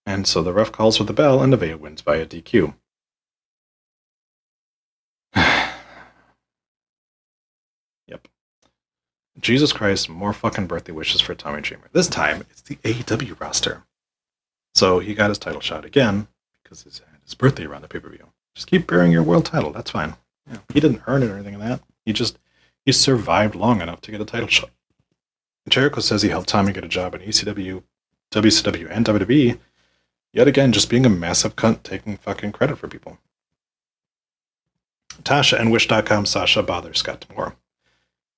and 0.06 0.28
so 0.28 0.44
the 0.44 0.52
ref 0.52 0.70
calls 0.72 0.98
for 0.98 1.06
the 1.06 1.14
bell 1.14 1.42
and 1.42 1.54
Nevaeh 1.54 1.80
wins 1.80 2.02
by 2.02 2.18
a 2.18 2.26
DQ. 2.26 2.74
yep. 8.08 8.28
Jesus 9.40 9.72
Christ, 9.72 10.10
more 10.10 10.34
fucking 10.34 10.68
birthday 10.68 10.92
wishes 10.92 11.22
for 11.22 11.34
Tommy 11.34 11.62
Dreamer. 11.62 11.88
This 11.94 12.08
time, 12.08 12.42
it's 12.50 12.62
the 12.62 12.76
AEW 12.78 13.40
roster. 13.40 13.84
So 14.76 15.00
he 15.00 15.14
got 15.14 15.30
his 15.30 15.40
title 15.40 15.62
shot 15.62 15.86
again 15.86 16.28
because 16.64 16.86
it's 16.86 17.02
his 17.24 17.34
birthday 17.34 17.64
around 17.66 17.84
the 17.84 17.88
pay 17.88 18.00
per 18.00 18.10
view. 18.10 18.28
Just 18.56 18.68
keep 18.68 18.88
bearing 18.88 19.14
your 19.14 19.24
world 19.24 19.46
title. 19.46 19.72
That's 19.72 19.92
fine. 19.92 20.16
Yeah. 20.52 20.58
He 20.74 20.82
didn't 20.82 21.04
earn 21.08 21.24
it 21.24 21.30
or 21.30 21.36
anything 21.36 21.58
like 21.58 21.70
that. 21.70 21.82
He 22.06 22.12
just 22.12 22.38
he 22.86 22.92
survived 22.92 23.56
long 23.56 23.82
enough 23.82 24.02
to 24.02 24.12
get 24.12 24.22
a 24.22 24.26
title 24.26 24.48
shot. 24.48 24.72
Jericho 25.68 26.02
says 26.02 26.22
he 26.22 26.30
helped 26.30 26.50
Tommy 26.50 26.74
get 26.74 26.84
a 26.84 26.90
job 26.90 27.14
at 27.16 27.22
ECW, 27.22 27.84
WCW, 28.32 28.88
and 28.90 29.06
WWE. 29.06 29.60
Yet 30.34 30.48
again, 30.48 30.72
just 30.72 30.90
being 30.90 31.06
a 31.06 31.10
massive 31.10 31.56
cunt, 31.56 31.84
taking 31.84 32.18
fucking 32.18 32.52
credit 32.52 32.78
for 32.78 32.88
people. 32.88 33.18
Tasha 35.24 35.60
and 35.60 35.72
Wish.com 35.72 36.26
Sasha 36.26 36.64
bother 36.64 36.94
Scott 36.94 37.26
D'Amore. 37.28 37.56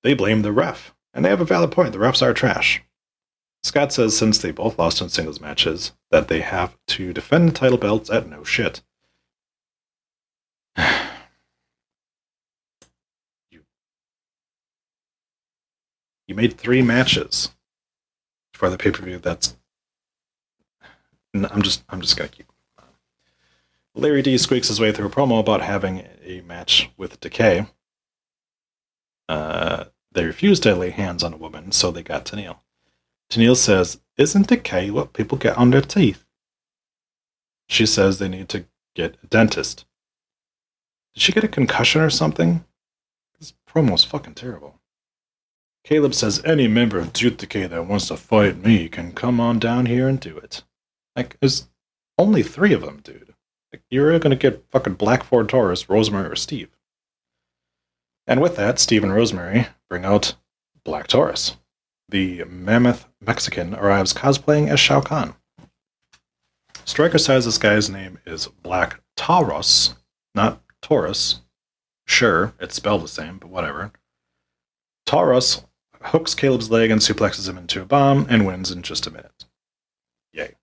They 0.02 0.14
blame 0.14 0.42
the 0.42 0.52
ref, 0.52 0.94
and 1.14 1.24
they 1.24 1.28
have 1.28 1.40
a 1.40 1.44
valid 1.44 1.70
point. 1.70 1.92
The 1.92 1.98
refs 1.98 2.22
are 2.22 2.34
trash. 2.34 2.82
Scott 3.62 3.92
says 3.92 4.16
since 4.16 4.38
they 4.38 4.50
both 4.50 4.78
lost 4.78 5.00
in 5.00 5.08
singles 5.08 5.40
matches, 5.40 5.92
that 6.10 6.28
they 6.28 6.40
have 6.40 6.76
to 6.88 7.12
defend 7.12 7.48
the 7.48 7.52
title 7.52 7.78
belts 7.78 8.10
at 8.10 8.28
no 8.28 8.42
shit. 8.42 8.82
you 16.32 16.36
made 16.36 16.56
three 16.56 16.80
matches 16.80 17.50
for 18.54 18.70
the 18.70 18.78
pay 18.78 18.90
per 18.90 19.04
view. 19.04 19.18
That's 19.18 19.54
I'm 21.34 21.60
just 21.60 21.84
I'm 21.90 22.00
just 22.00 22.16
gonna 22.16 22.28
keep. 22.28 22.50
Larry 23.94 24.22
D 24.22 24.38
squeaks 24.38 24.68
his 24.68 24.80
way 24.80 24.92
through 24.92 25.08
a 25.08 25.10
promo 25.10 25.38
about 25.38 25.60
having 25.60 26.06
a 26.24 26.40
match 26.40 26.90
with 26.96 27.20
Decay. 27.20 27.66
Uh, 29.28 29.84
they 30.12 30.24
refused 30.24 30.62
to 30.62 30.74
lay 30.74 30.88
hands 30.88 31.22
on 31.22 31.34
a 31.34 31.36
woman, 31.36 31.70
so 31.70 31.90
they 31.90 32.02
got 32.02 32.24
Tenille. 32.24 32.56
Tenille 33.30 33.56
says, 33.56 34.00
Isn't 34.16 34.46
decay 34.46 34.90
what 34.90 35.12
people 35.12 35.36
get 35.36 35.58
on 35.58 35.70
their 35.70 35.82
teeth? 35.82 36.24
She 37.68 37.84
says 37.84 38.18
they 38.18 38.28
need 38.28 38.48
to 38.50 38.64
get 38.94 39.16
a 39.22 39.26
dentist. 39.26 39.84
Did 41.14 41.22
she 41.22 41.32
get 41.32 41.44
a 41.44 41.48
concussion 41.48 42.00
or 42.00 42.10
something? 42.10 42.64
This 43.38 43.52
promo 43.68 43.90
promo's 43.90 44.04
fucking 44.04 44.34
terrible. 44.34 44.81
Kaleb 45.84 46.14
says 46.14 46.42
any 46.44 46.68
member 46.68 46.98
of 46.98 47.12
Duke 47.12 47.38
Decay 47.38 47.66
that 47.66 47.86
wants 47.86 48.08
to 48.08 48.16
fight 48.16 48.64
me 48.64 48.88
can 48.88 49.12
come 49.12 49.40
on 49.40 49.58
down 49.58 49.86
here 49.86 50.08
and 50.08 50.20
do 50.20 50.36
it. 50.38 50.62
Like, 51.16 51.38
there's 51.40 51.68
only 52.18 52.42
three 52.42 52.72
of 52.72 52.82
them, 52.82 53.00
dude. 53.02 53.34
Like, 53.72 53.82
you're 53.90 54.16
gonna 54.18 54.36
get 54.36 54.64
fucking 54.70 54.94
Black 54.94 55.24
Ford 55.24 55.48
Taurus, 55.48 55.88
Rosemary, 55.88 56.28
or 56.28 56.36
Steve. 56.36 56.68
And 58.26 58.40
with 58.40 58.56
that, 58.56 58.78
Steve 58.78 59.02
and 59.02 59.12
Rosemary 59.12 59.66
bring 59.88 60.04
out 60.04 60.34
Black 60.84 61.08
Taurus. 61.08 61.56
The 62.08 62.44
mammoth 62.44 63.06
Mexican 63.20 63.74
arrives 63.74 64.12
cosplaying 64.12 64.68
as 64.68 64.78
Shao 64.78 65.00
Kahn. 65.00 65.34
Striker 66.84 67.18
says 67.18 67.44
this 67.44 67.58
guy's 67.58 67.90
name 67.90 68.18
is 68.26 68.46
Black 68.46 69.00
Taurus, 69.16 69.94
not 70.34 70.62
Taurus. 70.80 71.40
Sure, 72.06 72.54
it's 72.60 72.74
spelled 72.74 73.02
the 73.02 73.08
same, 73.08 73.38
but 73.38 73.48
whatever. 73.50 73.92
Taurus 75.06 75.64
hooks 76.04 76.34
Kaleb's 76.34 76.70
leg 76.70 76.90
and 76.90 77.00
suplexes 77.00 77.48
him 77.48 77.58
into 77.58 77.82
a 77.82 77.84
bomb 77.84 78.26
and 78.28 78.46
wins 78.46 78.70
in 78.70 78.82
just 78.82 79.06
a 79.06 79.10
minute. 79.10 79.44
Yay. 80.32 80.54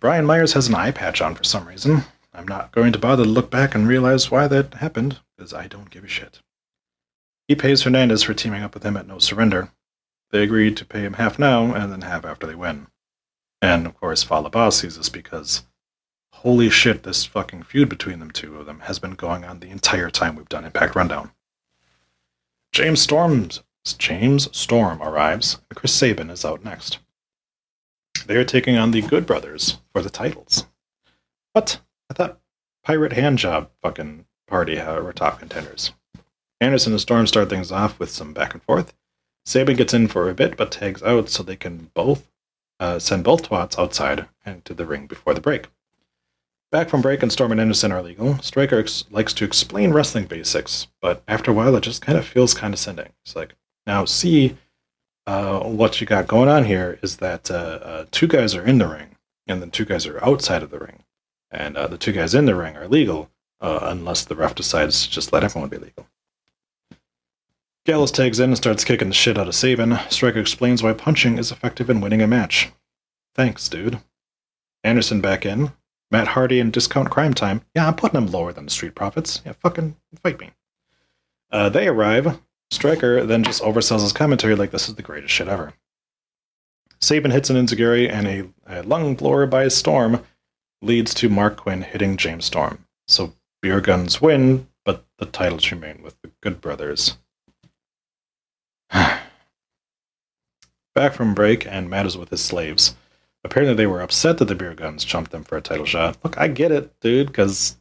Brian 0.00 0.26
Myers 0.26 0.52
has 0.52 0.68
an 0.68 0.74
eye 0.74 0.90
patch 0.90 1.20
on 1.20 1.34
for 1.34 1.44
some 1.44 1.66
reason. 1.66 2.04
I'm 2.32 2.46
not 2.46 2.72
going 2.72 2.92
to 2.92 2.98
bother 2.98 3.24
to 3.24 3.28
look 3.28 3.50
back 3.50 3.74
and 3.74 3.88
realize 3.88 4.30
why 4.30 4.46
that 4.48 4.74
happened, 4.74 5.18
because 5.36 5.52
I 5.52 5.66
don't 5.66 5.90
give 5.90 6.04
a 6.04 6.08
shit. 6.08 6.40
He 7.48 7.54
pays 7.54 7.82
Hernandez 7.82 8.22
for 8.22 8.34
teaming 8.34 8.62
up 8.62 8.74
with 8.74 8.84
him 8.84 8.96
at 8.96 9.08
No 9.08 9.18
Surrender. 9.18 9.72
They 10.30 10.42
agreed 10.42 10.76
to 10.76 10.84
pay 10.84 11.00
him 11.00 11.14
half 11.14 11.38
now 11.38 11.74
and 11.74 11.90
then 11.90 12.02
half 12.02 12.24
after 12.24 12.46
they 12.46 12.54
win. 12.54 12.88
And 13.62 13.86
of 13.86 13.98
course, 13.98 14.22
Fallah 14.22 14.50
Bahh 14.50 14.72
sees 14.72 14.96
this 14.96 15.08
because 15.08 15.64
holy 16.32 16.70
shit, 16.70 17.02
this 17.02 17.24
fucking 17.24 17.64
feud 17.64 17.88
between 17.88 18.20
them 18.20 18.30
two 18.30 18.56
of 18.56 18.66
them 18.66 18.80
has 18.80 18.98
been 18.98 19.14
going 19.14 19.44
on 19.44 19.58
the 19.58 19.70
entire 19.70 20.10
time 20.10 20.36
we've 20.36 20.48
done 20.48 20.64
Impact 20.64 20.94
Rundown. 20.94 21.32
James 22.70 23.00
Storms 23.00 23.62
James 23.92 24.48
Storm 24.56 25.02
arrives, 25.02 25.58
and 25.68 25.76
Chris 25.76 25.94
Sabin 25.94 26.30
is 26.30 26.44
out 26.44 26.64
next. 26.64 26.98
They 28.26 28.36
are 28.36 28.44
taking 28.44 28.76
on 28.76 28.90
the 28.90 29.02
Good 29.02 29.26
Brothers 29.26 29.78
for 29.92 30.02
the 30.02 30.10
titles. 30.10 30.66
What? 31.52 31.80
I 32.10 32.14
thought 32.14 32.40
Pirate 32.84 33.12
Handjob 33.12 33.68
fucking 33.82 34.26
party 34.46 34.76
were 34.76 35.12
top 35.12 35.38
contenders. 35.38 35.92
Anderson 36.60 36.92
and 36.92 37.00
Storm 37.00 37.26
start 37.26 37.48
things 37.48 37.70
off 37.70 37.98
with 37.98 38.10
some 38.10 38.32
back 38.32 38.52
and 38.52 38.62
forth. 38.62 38.94
Sabin 39.46 39.76
gets 39.76 39.94
in 39.94 40.08
for 40.08 40.28
a 40.28 40.34
bit, 40.34 40.56
but 40.56 40.72
tags 40.72 41.02
out 41.02 41.28
so 41.28 41.42
they 41.42 41.56
can 41.56 41.90
both 41.94 42.30
uh, 42.80 42.98
send 42.98 43.24
both 43.24 43.48
twats 43.48 43.78
outside 43.78 44.28
and 44.44 44.64
to 44.64 44.74
the 44.74 44.86
ring 44.86 45.06
before 45.06 45.34
the 45.34 45.40
break. 45.40 45.66
Back 46.70 46.90
from 46.90 47.00
break, 47.00 47.22
and 47.22 47.32
Storm 47.32 47.52
and 47.52 47.60
Anderson 47.60 47.92
are 47.92 48.02
legal. 48.02 48.38
Striker 48.42 48.78
ex- 48.78 49.04
likes 49.10 49.32
to 49.34 49.44
explain 49.44 49.92
wrestling 49.92 50.26
basics, 50.26 50.88
but 51.00 51.22
after 51.26 51.50
a 51.50 51.54
while, 51.54 51.74
it 51.76 51.80
just 51.80 52.02
kind 52.02 52.18
of 52.18 52.26
feels 52.26 52.52
condescending. 52.52 53.08
It's 53.24 53.34
like, 53.34 53.54
now 53.88 54.04
see, 54.04 54.56
uh, 55.26 55.60
what 55.60 56.00
you 56.00 56.06
got 56.06 56.28
going 56.28 56.48
on 56.48 56.64
here 56.64 56.98
is 57.02 57.16
that 57.16 57.50
uh, 57.50 57.54
uh, 57.82 58.04
two 58.10 58.28
guys 58.28 58.54
are 58.54 58.64
in 58.64 58.78
the 58.78 58.86
ring, 58.86 59.16
and 59.46 59.60
then 59.60 59.70
two 59.70 59.86
guys 59.86 60.06
are 60.06 60.22
outside 60.22 60.62
of 60.62 60.70
the 60.70 60.78
ring, 60.78 61.02
and 61.50 61.76
uh, 61.76 61.86
the 61.86 61.98
two 61.98 62.12
guys 62.12 62.34
in 62.34 62.44
the 62.44 62.54
ring 62.54 62.76
are 62.76 62.86
legal 62.86 63.30
uh, 63.62 63.80
unless 63.82 64.24
the 64.26 64.36
ref 64.36 64.54
decides 64.54 65.04
to 65.04 65.10
just 65.10 65.32
let 65.32 65.42
everyone 65.42 65.70
be 65.70 65.78
legal. 65.78 66.06
Gallows 67.86 68.12
tags 68.12 68.38
in 68.38 68.50
and 68.50 68.56
starts 68.58 68.84
kicking 68.84 69.08
the 69.08 69.14
shit 69.14 69.38
out 69.38 69.48
of 69.48 69.54
Sabin. 69.54 69.98
Striker 70.10 70.38
explains 70.38 70.82
why 70.82 70.92
punching 70.92 71.38
is 71.38 71.50
effective 71.50 71.88
in 71.88 72.02
winning 72.02 72.20
a 72.20 72.26
match. 72.26 72.70
Thanks, 73.34 73.68
dude. 73.68 74.00
Anderson 74.84 75.22
back 75.22 75.46
in. 75.46 75.72
Matt 76.10 76.28
Hardy 76.28 76.60
and 76.60 76.72
Discount 76.72 77.10
Crime 77.10 77.32
Time. 77.32 77.62
Yeah, 77.74 77.86
I'm 77.86 77.96
putting 77.96 78.20
them 78.20 78.30
lower 78.30 78.52
than 78.52 78.66
the 78.66 78.70
Street 78.70 78.94
Profits. 78.94 79.40
Yeah, 79.46 79.52
fucking 79.52 79.96
fight 80.22 80.38
me. 80.38 80.50
Uh, 81.50 81.70
they 81.70 81.88
arrive. 81.88 82.38
Striker 82.70 83.24
then 83.24 83.44
just 83.44 83.62
oversells 83.62 84.02
his 84.02 84.12
commentary 84.12 84.54
like 84.54 84.70
this 84.70 84.88
is 84.88 84.94
the 84.94 85.02
greatest 85.02 85.32
shit 85.32 85.48
ever. 85.48 85.72
Sabin 87.00 87.30
hits 87.30 87.48
an 87.48 87.56
Enzuigiri 87.56 88.10
and 88.10 88.26
a, 88.26 88.48
a 88.66 88.82
lung 88.82 89.14
blower 89.14 89.46
by 89.46 89.68
Storm 89.68 90.24
leads 90.82 91.14
to 91.14 91.28
Marq 91.28 91.56
Quen 91.56 91.82
hitting 91.82 92.16
James 92.16 92.44
Storm. 92.44 92.84
So 93.06 93.32
beer 93.62 93.80
guns 93.80 94.20
win, 94.20 94.68
but 94.84 95.04
the 95.18 95.26
titles 95.26 95.70
remain 95.70 96.02
with 96.02 96.20
the 96.22 96.30
Good 96.40 96.60
Brothers. 96.60 97.16
Back 98.92 99.22
from 101.12 101.34
break, 101.34 101.66
and 101.66 101.88
Matt 101.88 102.06
is 102.06 102.18
with 102.18 102.30
his 102.30 102.44
slaves. 102.44 102.96
Apparently, 103.44 103.74
they 103.74 103.86
were 103.86 104.02
upset 104.02 104.38
that 104.38 104.46
the 104.46 104.54
beer 104.54 104.74
guns 104.74 105.04
jumped 105.04 105.30
them 105.30 105.44
for 105.44 105.56
a 105.56 105.62
title 105.62 105.86
shot. 105.86 106.16
Look, 106.24 106.36
I 106.38 106.48
get 106.48 106.72
it, 106.72 106.98
dude, 107.00 107.28
because 107.28 107.76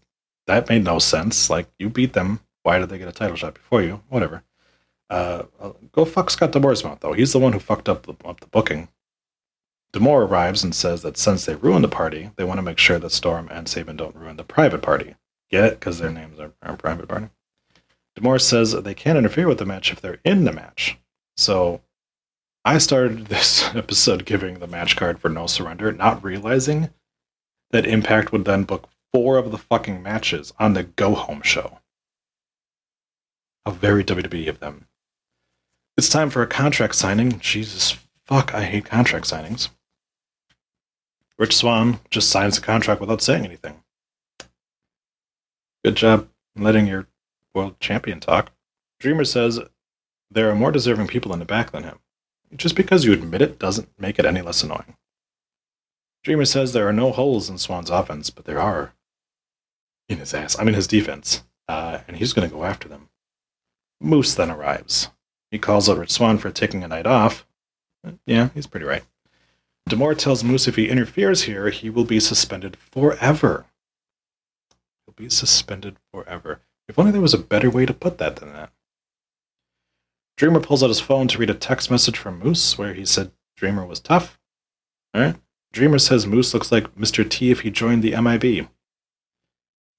that 0.46 0.70
made 0.70 0.84
no 0.84 1.00
sense. 1.00 1.50
Like, 1.50 1.68
you 1.80 1.90
beat 1.90 2.14
them. 2.14 2.40
Why 2.64 2.78
did 2.78 2.90
they 2.90 3.00
get 3.00 3.08
a 3.08 3.14
title 3.14 3.36
shot 3.36 3.56
before 3.56 3.82
you? 3.82 4.02
Whatever. 4.10 4.44
Uh, 5.10 5.44
go 5.92 6.06
fuck 6.06 6.30
Scott 6.30 6.52
D'Amore's 6.52 6.84
mouth, 6.84 7.00
though. 7.00 7.14
He's 7.14 7.34
the 7.34 7.40
one 7.40 7.54
who 7.54 7.60
fucked 7.60 7.88
up 7.88 8.06
the, 8.06 8.16
up 8.26 8.40
the 8.40 8.48
booking. 8.48 8.90
D'Amore 9.94 10.24
arrives 10.24 10.64
and 10.64 10.76
says 10.76 11.02
that 11.02 11.18
since 11.18 11.46
they 11.46 11.56
ruined 11.56 11.84
the 11.84 11.90
party, 11.90 12.32
they 12.36 12.44
want 12.44 12.58
to 12.58 12.64
make 12.64 12.78
sure 12.78 13.00
that 13.00 13.12
Storm 13.12 13.48
and 13.50 13.68
Sabin 13.70 13.96
don't 13.96 14.16
ruin 14.16 14.36
the 14.36 14.44
private 14.44 14.82
party. 14.82 15.16
Get 15.50 15.64
it? 15.64 15.80
Because 15.80 16.00
their 16.00 16.12
names 16.12 16.40
are, 16.40 16.52
are 16.62 16.76
private 16.76 17.08
party. 17.08 17.30
D'Amore 18.16 18.40
says 18.40 18.74
they 18.74 18.94
can't 18.94 19.18
interfere 19.18 19.48
with 19.48 19.60
the 19.60 19.66
match 19.66 19.92
if 19.92 20.02
they're 20.02 20.20
in 20.26 20.44
the 20.44 20.52
match. 20.52 20.98
So 21.38 21.82
I 22.66 22.80
started 22.80 23.26
this 23.28 23.74
episode 23.76 24.26
giving 24.26 24.60
the 24.60 24.68
match 24.68 24.96
card 24.98 25.20
for 25.20 25.30
No 25.30 25.48
Surrender, 25.48 25.92
not 25.94 26.24
realizing 26.24 26.90
that 27.72 27.86
Impact 27.86 28.32
would 28.32 28.46
then 28.46 28.64
book 28.64 28.90
four 29.14 29.38
of 29.38 29.52
the 29.52 29.58
fucking 29.58 30.04
matches 30.04 30.54
on 30.60 30.74
the 30.74 30.84
Go 30.84 31.16
Home 31.16 31.42
show. 31.42 31.80
How 33.66 33.72
very 33.72 34.04
WWE 34.04 34.50
of 34.50 34.60
them. 34.60 34.88
It's 35.98 36.10
time 36.10 36.30
for 36.30 36.44
a 36.44 36.48
contract 36.48 36.94
signing. 36.94 37.40
Jesus 37.40 37.98
fuck, 38.28 38.54
I 38.54 38.64
hate 38.64 38.86
contract 38.86 39.26
signings. 39.26 39.70
Rich 41.40 41.56
Swann 41.56 42.00
just 42.12 42.30
signs 42.30 42.58
a 42.58 42.62
contract 42.62 43.02
without 43.02 43.22
saying 43.22 43.46
anything. 43.46 43.84
Good 45.84 45.96
job 45.96 46.28
letting 46.56 46.86
your 46.86 47.08
world 47.56 47.80
champion 47.80 48.20
talk. 48.20 48.52
Dreamer 49.00 49.26
says 49.26 49.60
there 50.30 50.52
are 50.52 50.56
more 50.56 50.72
deserving 50.72 51.08
people 51.08 51.34
in 51.34 51.40
the 51.40 51.46
back 51.46 51.72
than 51.72 51.84
him. 51.84 52.00
Just 52.56 52.76
because 52.76 53.04
you 53.04 53.14
admit 53.14 53.42
it 53.42 53.58
doesn't 53.58 53.90
make 53.98 54.20
it 54.20 54.26
any 54.26 54.42
less 54.42 54.62
annoying. 54.64 54.96
Dreamer 56.24 56.46
says 56.46 56.74
there 56.74 56.88
are 56.88 56.94
no 56.94 57.12
holes 57.12 57.50
in 57.50 57.58
Swann's 57.58 57.90
offense, 57.90 58.30
but 58.30 58.46
there 58.46 58.60
are 58.60 58.94
in 60.10 60.20
his 60.20 60.34
ass. 60.34 60.58
I 60.60 60.64
mean, 60.64 60.76
his 60.76 60.88
defense. 60.88 61.44
Uh, 61.68 62.00
and 62.08 62.18
he's 62.18 62.34
going 62.34 62.48
to 62.48 62.56
go 62.56 62.64
after 62.66 62.88
them. 62.88 63.10
Moose 64.00 64.36
then 64.36 64.52
arrives. 64.52 65.10
He 65.52 65.60
calls 65.60 65.90
out 65.90 65.98
Rich 65.98 66.12
Swann 66.12 66.38
for 66.38 66.52
taking 66.52 66.84
a 66.84 66.88
night 66.88 67.06
off. 67.06 67.46
Yeah, 68.26 68.50
he's 68.54 68.68
pretty 68.68 68.86
right. 68.86 69.04
D'Amore 69.88 70.16
tells 70.16 70.44
Moose 70.44 70.68
if 70.68 70.76
he 70.76 70.90
interferes 70.90 71.44
here, 71.44 71.70
he 71.70 71.90
will 71.90 72.04
be 72.04 72.20
suspended 72.20 72.78
forever. 72.78 73.66
He'll 75.06 75.14
be 75.16 75.30
suspended 75.30 75.98
forever. 76.14 76.62
If 76.90 77.00
only 77.00 77.12
there 77.12 77.22
was 77.22 77.34
a 77.34 77.38
better 77.38 77.70
way 77.70 77.86
to 77.86 77.94
put 77.94 78.18
that 78.18 78.38
than 78.38 78.54
that. 78.54 78.72
Dreamer 80.38 80.60
pulls 80.60 80.84
out 80.84 80.90
his 80.90 81.00
phone 81.00 81.28
to 81.30 81.38
read 81.38 81.50
a 81.50 81.56
text 81.56 81.90
message 81.90 82.18
from 82.18 82.40
Moose 82.40 82.78
where 82.78 82.94
he 82.94 83.06
said 83.06 83.32
Dreamer 83.56 83.86
was 83.86 84.00
tough. 84.00 84.40
All 85.14 85.22
right. 85.22 85.36
Dreamer 85.74 86.00
says 86.00 86.28
Moose 86.28 86.54
looks 86.54 86.72
like 86.72 86.96
Mr. 86.96 87.28
T 87.28 87.50
if 87.50 87.62
he 87.62 87.72
joined 87.72 88.04
the 88.04 88.20
MIB. 88.20 88.68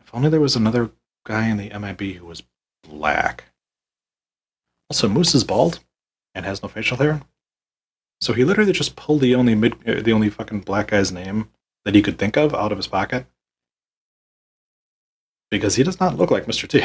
If 0.00 0.14
only 0.14 0.28
there 0.30 0.40
was 0.40 0.56
another 0.56 0.90
guy 1.26 1.48
in 1.48 1.56
the 1.56 1.76
MIB 1.76 2.16
who 2.16 2.26
was 2.26 2.42
black. 2.82 3.44
Also, 4.90 5.09
Moose 5.09 5.35
is 5.35 5.44
bald 5.44 5.81
and 6.35 6.44
has 6.44 6.62
no 6.62 6.68
facial 6.68 6.96
hair. 6.96 7.22
So 8.20 8.33
he 8.33 8.44
literally 8.44 8.72
just 8.72 8.96
pulled 8.96 9.20
the 9.20 9.35
only 9.35 9.55
mid, 9.55 9.74
uh, 9.87 10.03
the 10.03 10.12
only 10.12 10.31
fucking 10.31 10.61
black 10.61 10.88
guy's 10.88 11.12
name 11.12 11.51
that 11.85 11.94
he 11.94 12.03
could 12.03 12.18
think 12.18 12.37
of 12.37 12.55
out 12.55 12.72
of 12.72 12.79
his 12.79 12.87
pocket. 12.87 13.27
Because 15.51 15.77
he 15.77 15.83
does 15.83 16.01
not 16.01 16.16
look 16.16 16.31
like 16.31 16.46
Mr. 16.46 16.68
T. 16.68 16.81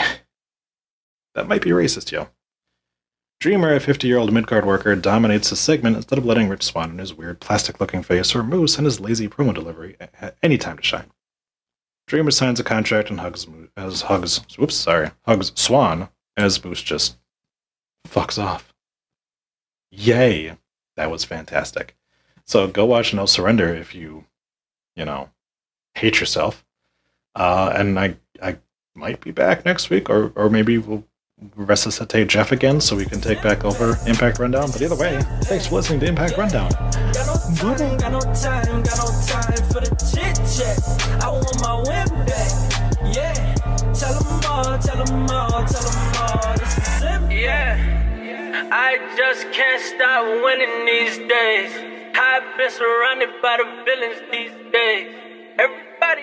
that 1.35 1.47
might 1.47 1.61
be 1.61 1.71
racist, 1.71 2.11
yo. 2.11 2.29
Dreamer, 3.39 3.73
a 3.73 3.79
50 3.79 4.07
year 4.07 4.17
old 4.17 4.31
midcard 4.31 4.65
worker, 4.65 4.95
dominates 4.95 5.49
the 5.49 5.55
segment 5.55 5.97
instead 5.97 6.17
of 6.17 6.25
letting 6.25 6.47
Rich 6.47 6.63
Swann 6.63 6.91
and 6.91 6.99
his 6.99 7.13
weird 7.13 7.41
plastic 7.41 7.81
looking 7.81 8.01
face 8.03 8.33
or 8.33 8.43
Moose 8.43 8.77
and 8.77 8.85
his 8.85 9.01
lazy 9.01 9.27
promo 9.27 9.53
delivery 9.53 9.97
at 9.99 10.37
any 10.41 10.57
time 10.57 10.77
to 10.77 10.83
shine. 10.83 11.11
Dreamer 12.07 12.31
signs 12.31 12.59
a 12.59 12.63
contract 12.63 13.09
and 13.09 13.19
hugs 13.19 13.47
as 13.75 14.03
hugs 14.03 14.41
whoops 14.57 14.75
sorry 14.75 15.11
hugs 15.25 15.51
Swann 15.55 16.09
as 16.37 16.63
Moose 16.63 16.81
just 16.81 17.17
fucks 18.07 18.41
off. 18.41 18.73
Yay, 19.91 20.55
that 20.95 21.11
was 21.11 21.23
fantastic. 21.23 21.95
So 22.45 22.67
go 22.67 22.85
watch 22.85 23.13
No 23.13 23.25
Surrender 23.25 23.73
if 23.73 23.93
you, 23.95 24.25
you 24.95 25.05
know, 25.05 25.29
hate 25.95 26.19
yourself. 26.19 26.65
Uh, 27.35 27.73
and 27.75 27.99
I 27.99 28.15
I 28.41 28.57
might 28.95 29.21
be 29.21 29.31
back 29.31 29.65
next 29.65 29.89
week, 29.89 30.09
or 30.09 30.31
or 30.35 30.49
maybe 30.49 30.77
we'll 30.77 31.03
resuscitate 31.55 32.27
Jeff 32.27 32.51
again 32.51 32.79
so 32.79 32.95
we 32.95 33.05
can 33.05 33.19
take 33.19 33.41
back 33.41 33.63
over 33.65 33.97
Impact 34.07 34.39
Rundown. 34.39 34.71
But 34.71 34.81
either 34.81 34.95
way, 34.95 35.19
thanks 35.43 35.67
for 35.67 35.75
listening 35.75 35.99
to 36.01 36.07
Impact 36.07 36.37
Rundown. 36.37 36.69
Got 36.69 37.27
no 37.27 37.75
time, 37.75 37.97
got 37.97 38.11
no 38.11 38.19
time, 38.19 38.83
got 38.83 38.97
no 38.97 39.07
time 39.25 39.63
for 39.69 39.81
the 39.81 39.95
chit 40.13 40.35
chat. 40.45 41.23
I 41.23 41.29
want 41.29 41.61
my 41.61 41.75
win 41.77 42.25
back. 42.25 42.51
Yeah, 43.15 43.55
tell 43.93 44.13
them 44.19 44.41
all, 44.49 44.77
tell 44.77 45.03
them 45.03 45.29
all, 45.29 45.65
tell 45.65 45.81
them 45.81 46.13
all. 46.21 46.57
This 46.57 46.77
is 46.77 46.99
simple. 46.99 47.31
Yeah, 47.31 47.92
I 48.55 48.97
just 49.17 49.51
can't 49.51 49.81
stop 49.81 50.25
winning 50.43 50.85
these 50.85 51.17
days. 51.27 51.71
I've 52.15 52.57
been 52.57 52.69
surrounded 52.69 53.29
by 53.41 53.57
the 53.57 53.83
villains 53.83 54.21
these 54.31 54.71
days. 54.71 55.15
Everybody. 55.57 56.21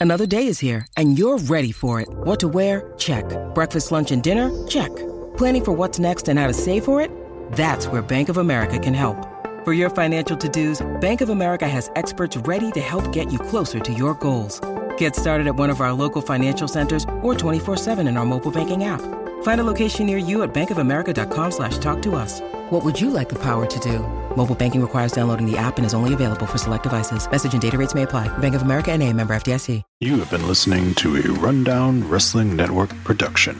Another 0.00 0.26
day 0.26 0.48
is 0.48 0.58
here, 0.58 0.86
and 0.98 1.18
you're 1.18 1.38
ready 1.38 1.72
for 1.72 1.98
it. 2.02 2.08
What 2.10 2.40
to 2.40 2.48
wear? 2.48 2.92
Check. 2.98 3.24
Breakfast, 3.54 3.90
lunch, 3.90 4.12
and 4.12 4.22
dinner? 4.22 4.50
Check. 4.66 4.94
Planning 5.38 5.64
for 5.64 5.72
what's 5.72 5.98
next 5.98 6.28
and 6.28 6.38
how 6.38 6.46
to 6.46 6.52
save 6.52 6.84
for 6.84 7.00
it? 7.00 7.10
That's 7.52 7.86
where 7.88 8.02
Bank 8.02 8.28
of 8.28 8.36
America 8.36 8.78
can 8.78 8.92
help. 8.92 9.16
For 9.64 9.72
your 9.72 9.88
financial 9.88 10.36
to-dos, 10.36 10.86
Bank 11.00 11.22
of 11.22 11.30
America 11.30 11.66
has 11.66 11.90
experts 11.96 12.36
ready 12.36 12.70
to 12.72 12.80
help 12.80 13.14
get 13.14 13.32
you 13.32 13.38
closer 13.38 13.80
to 13.80 13.92
your 13.94 14.12
goals. 14.12 14.60
Get 14.98 15.16
started 15.16 15.46
at 15.46 15.56
one 15.56 15.70
of 15.70 15.80
our 15.80 15.94
local 15.94 16.20
financial 16.20 16.68
centers 16.68 17.04
or 17.22 17.34
24-7 17.34 18.06
in 18.06 18.18
our 18.18 18.26
mobile 18.26 18.50
banking 18.50 18.84
app. 18.84 19.00
Find 19.42 19.60
a 19.60 19.64
location 19.64 20.04
near 20.04 20.18
you 20.18 20.42
at 20.42 20.52
bankofamerica.com 20.52 21.50
slash 21.50 21.78
talk 21.78 22.02
to 22.02 22.14
us. 22.14 22.40
What 22.70 22.84
would 22.84 23.00
you 23.00 23.08
like 23.08 23.30
the 23.30 23.38
power 23.38 23.64
to 23.64 23.78
do? 23.80 24.00
Mobile 24.36 24.54
banking 24.54 24.82
requires 24.82 25.12
downloading 25.12 25.50
the 25.50 25.56
app 25.56 25.78
and 25.78 25.86
is 25.86 25.94
only 25.94 26.12
available 26.12 26.46
for 26.46 26.58
select 26.58 26.82
devices. 26.82 27.30
Message 27.30 27.54
and 27.54 27.62
data 27.62 27.78
rates 27.78 27.94
may 27.94 28.02
apply. 28.02 28.28
Bank 28.38 28.54
of 28.54 28.62
America 28.62 28.92
and 28.92 29.02
a 29.02 29.10
member 29.10 29.34
FDIC. 29.34 29.82
You 30.00 30.18
have 30.18 30.30
been 30.30 30.46
listening 30.46 30.94
to 30.96 31.16
a 31.16 31.22
Rundown 31.40 32.08
Wrestling 32.08 32.56
Network 32.56 32.90
production. 33.04 33.58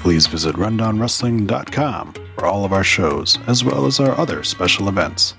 Please 0.00 0.26
visit 0.26 0.56
rundownwrestling.com 0.56 2.14
for 2.36 2.46
all 2.46 2.64
of 2.64 2.72
our 2.72 2.82
shows, 2.82 3.38
as 3.46 3.62
well 3.62 3.86
as 3.86 4.00
our 4.00 4.18
other 4.18 4.42
special 4.42 4.88
events. 4.88 5.34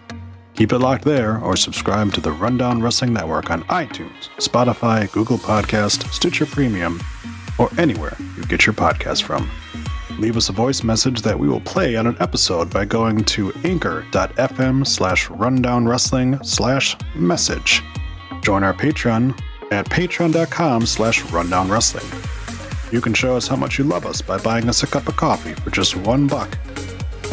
Keep 0.55 0.71
it 0.71 0.79
locked 0.79 1.03
there 1.03 1.39
or 1.39 1.55
subscribe 1.55 2.13
to 2.13 2.21
the 2.21 2.31
Rundown 2.31 2.81
Wrestling 2.81 3.11
Network 3.13 3.49
on 3.49 3.63
iTunes, 3.63 4.29
Spotify, 4.37 5.11
Google 5.11 5.39
Podcast, 5.39 6.07
Stitcher 6.11 6.45
Premium, 6.45 7.01
or 7.57 7.69
anywhere 7.79 8.15
you 8.37 8.43
get 8.43 8.65
your 8.65 8.73
podcast 8.73 9.23
from. 9.23 9.49
Leave 10.19 10.37
us 10.37 10.49
a 10.49 10.53
voice 10.53 10.83
message 10.83 11.23
that 11.23 11.37
we 11.37 11.49
will 11.49 11.61
play 11.61 11.95
on 11.95 12.05
an 12.05 12.15
episode 12.19 12.69
by 12.69 12.85
going 12.85 13.23
to 13.23 13.51
anchor.fm 13.63 14.85
slash 14.85 15.27
rundown 15.31 15.87
wrestling 15.87 16.41
slash 16.43 16.95
message. 17.15 17.81
Join 18.41 18.63
our 18.63 18.75
Patreon 18.75 19.39
at 19.71 19.87
patreon.com 19.87 20.85
slash 20.85 21.23
rundown 21.31 21.67
wrestling. 21.67 22.05
You 22.91 23.01
can 23.01 23.15
show 23.15 23.35
us 23.35 23.47
how 23.47 23.55
much 23.55 23.79
you 23.79 23.85
love 23.85 24.05
us 24.05 24.21
by 24.21 24.37
buying 24.37 24.69
us 24.69 24.83
a 24.83 24.87
cup 24.87 25.07
of 25.07 25.15
coffee 25.15 25.53
for 25.55 25.71
just 25.71 25.95
one 25.95 26.27
buck 26.27 26.55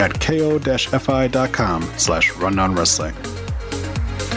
at 0.00 0.18
ko-fi.com 0.20 1.82
slash 1.96 2.32
rundown 2.36 2.74
wrestling. 2.74 3.14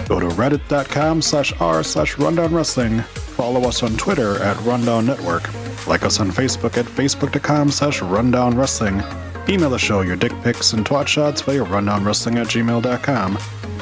Go 0.07 0.19
to 0.19 0.27
reddit.com 0.27 1.21
slash 1.21 1.53
r 1.59 1.81
slash 1.83 2.17
rundown 2.17 2.53
wrestling. 2.53 2.99
Follow 2.99 3.61
us 3.67 3.81
on 3.81 3.97
Twitter 3.97 4.41
at 4.43 4.59
Rundown 4.61 5.05
Network. 5.07 5.43
Like 5.87 6.03
us 6.03 6.19
on 6.19 6.29
Facebook 6.29 6.77
at 6.77 6.85
facebook.com 6.85 7.71
slash 7.71 8.01
rundown 8.01 8.55
wrestling. 8.55 9.01
Email 9.49 9.69
the 9.69 9.79
show 9.79 10.01
your 10.01 10.15
dick 10.15 10.33
pics 10.43 10.73
and 10.73 10.85
twat 10.85 11.07
shots 11.07 11.41
via 11.41 11.63
rundownwrestling 11.63 12.37
at 12.37 12.47
gmail.com. 12.47 13.37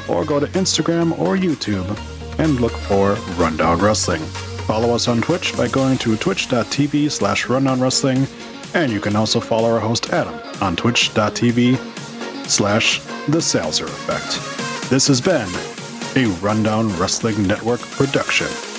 Or 0.08 0.24
go 0.24 0.40
to 0.40 0.46
Instagram 0.46 1.16
or 1.18 1.36
YouTube 1.36 1.86
and 2.38 2.60
look 2.60 2.72
for 2.72 3.12
Rundown 3.36 3.78
Wrestling. 3.78 4.22
Follow 4.66 4.94
us 4.94 5.06
on 5.06 5.20
Twitch 5.20 5.56
by 5.56 5.68
going 5.68 5.98
to 5.98 6.16
twitch.tv 6.16 7.10
slash 7.10 7.46
rundown 7.48 7.80
wrestling. 7.80 8.26
And 8.74 8.90
you 8.90 9.00
can 9.00 9.16
also 9.16 9.38
follow 9.40 9.68
our 9.70 9.80
host 9.80 10.10
Adam 10.12 10.34
on 10.62 10.76
twitch.tv 10.76 11.76
slash 12.48 13.00
the 13.28 13.38
Salzer 13.38 13.84
Effect. 13.84 14.90
This 14.90 15.06
has 15.08 15.20
been 15.20 15.48
a 16.16 16.26
Rundown 16.40 16.88
Wrestling 16.98 17.46
Network 17.46 17.80
production. 17.80 18.71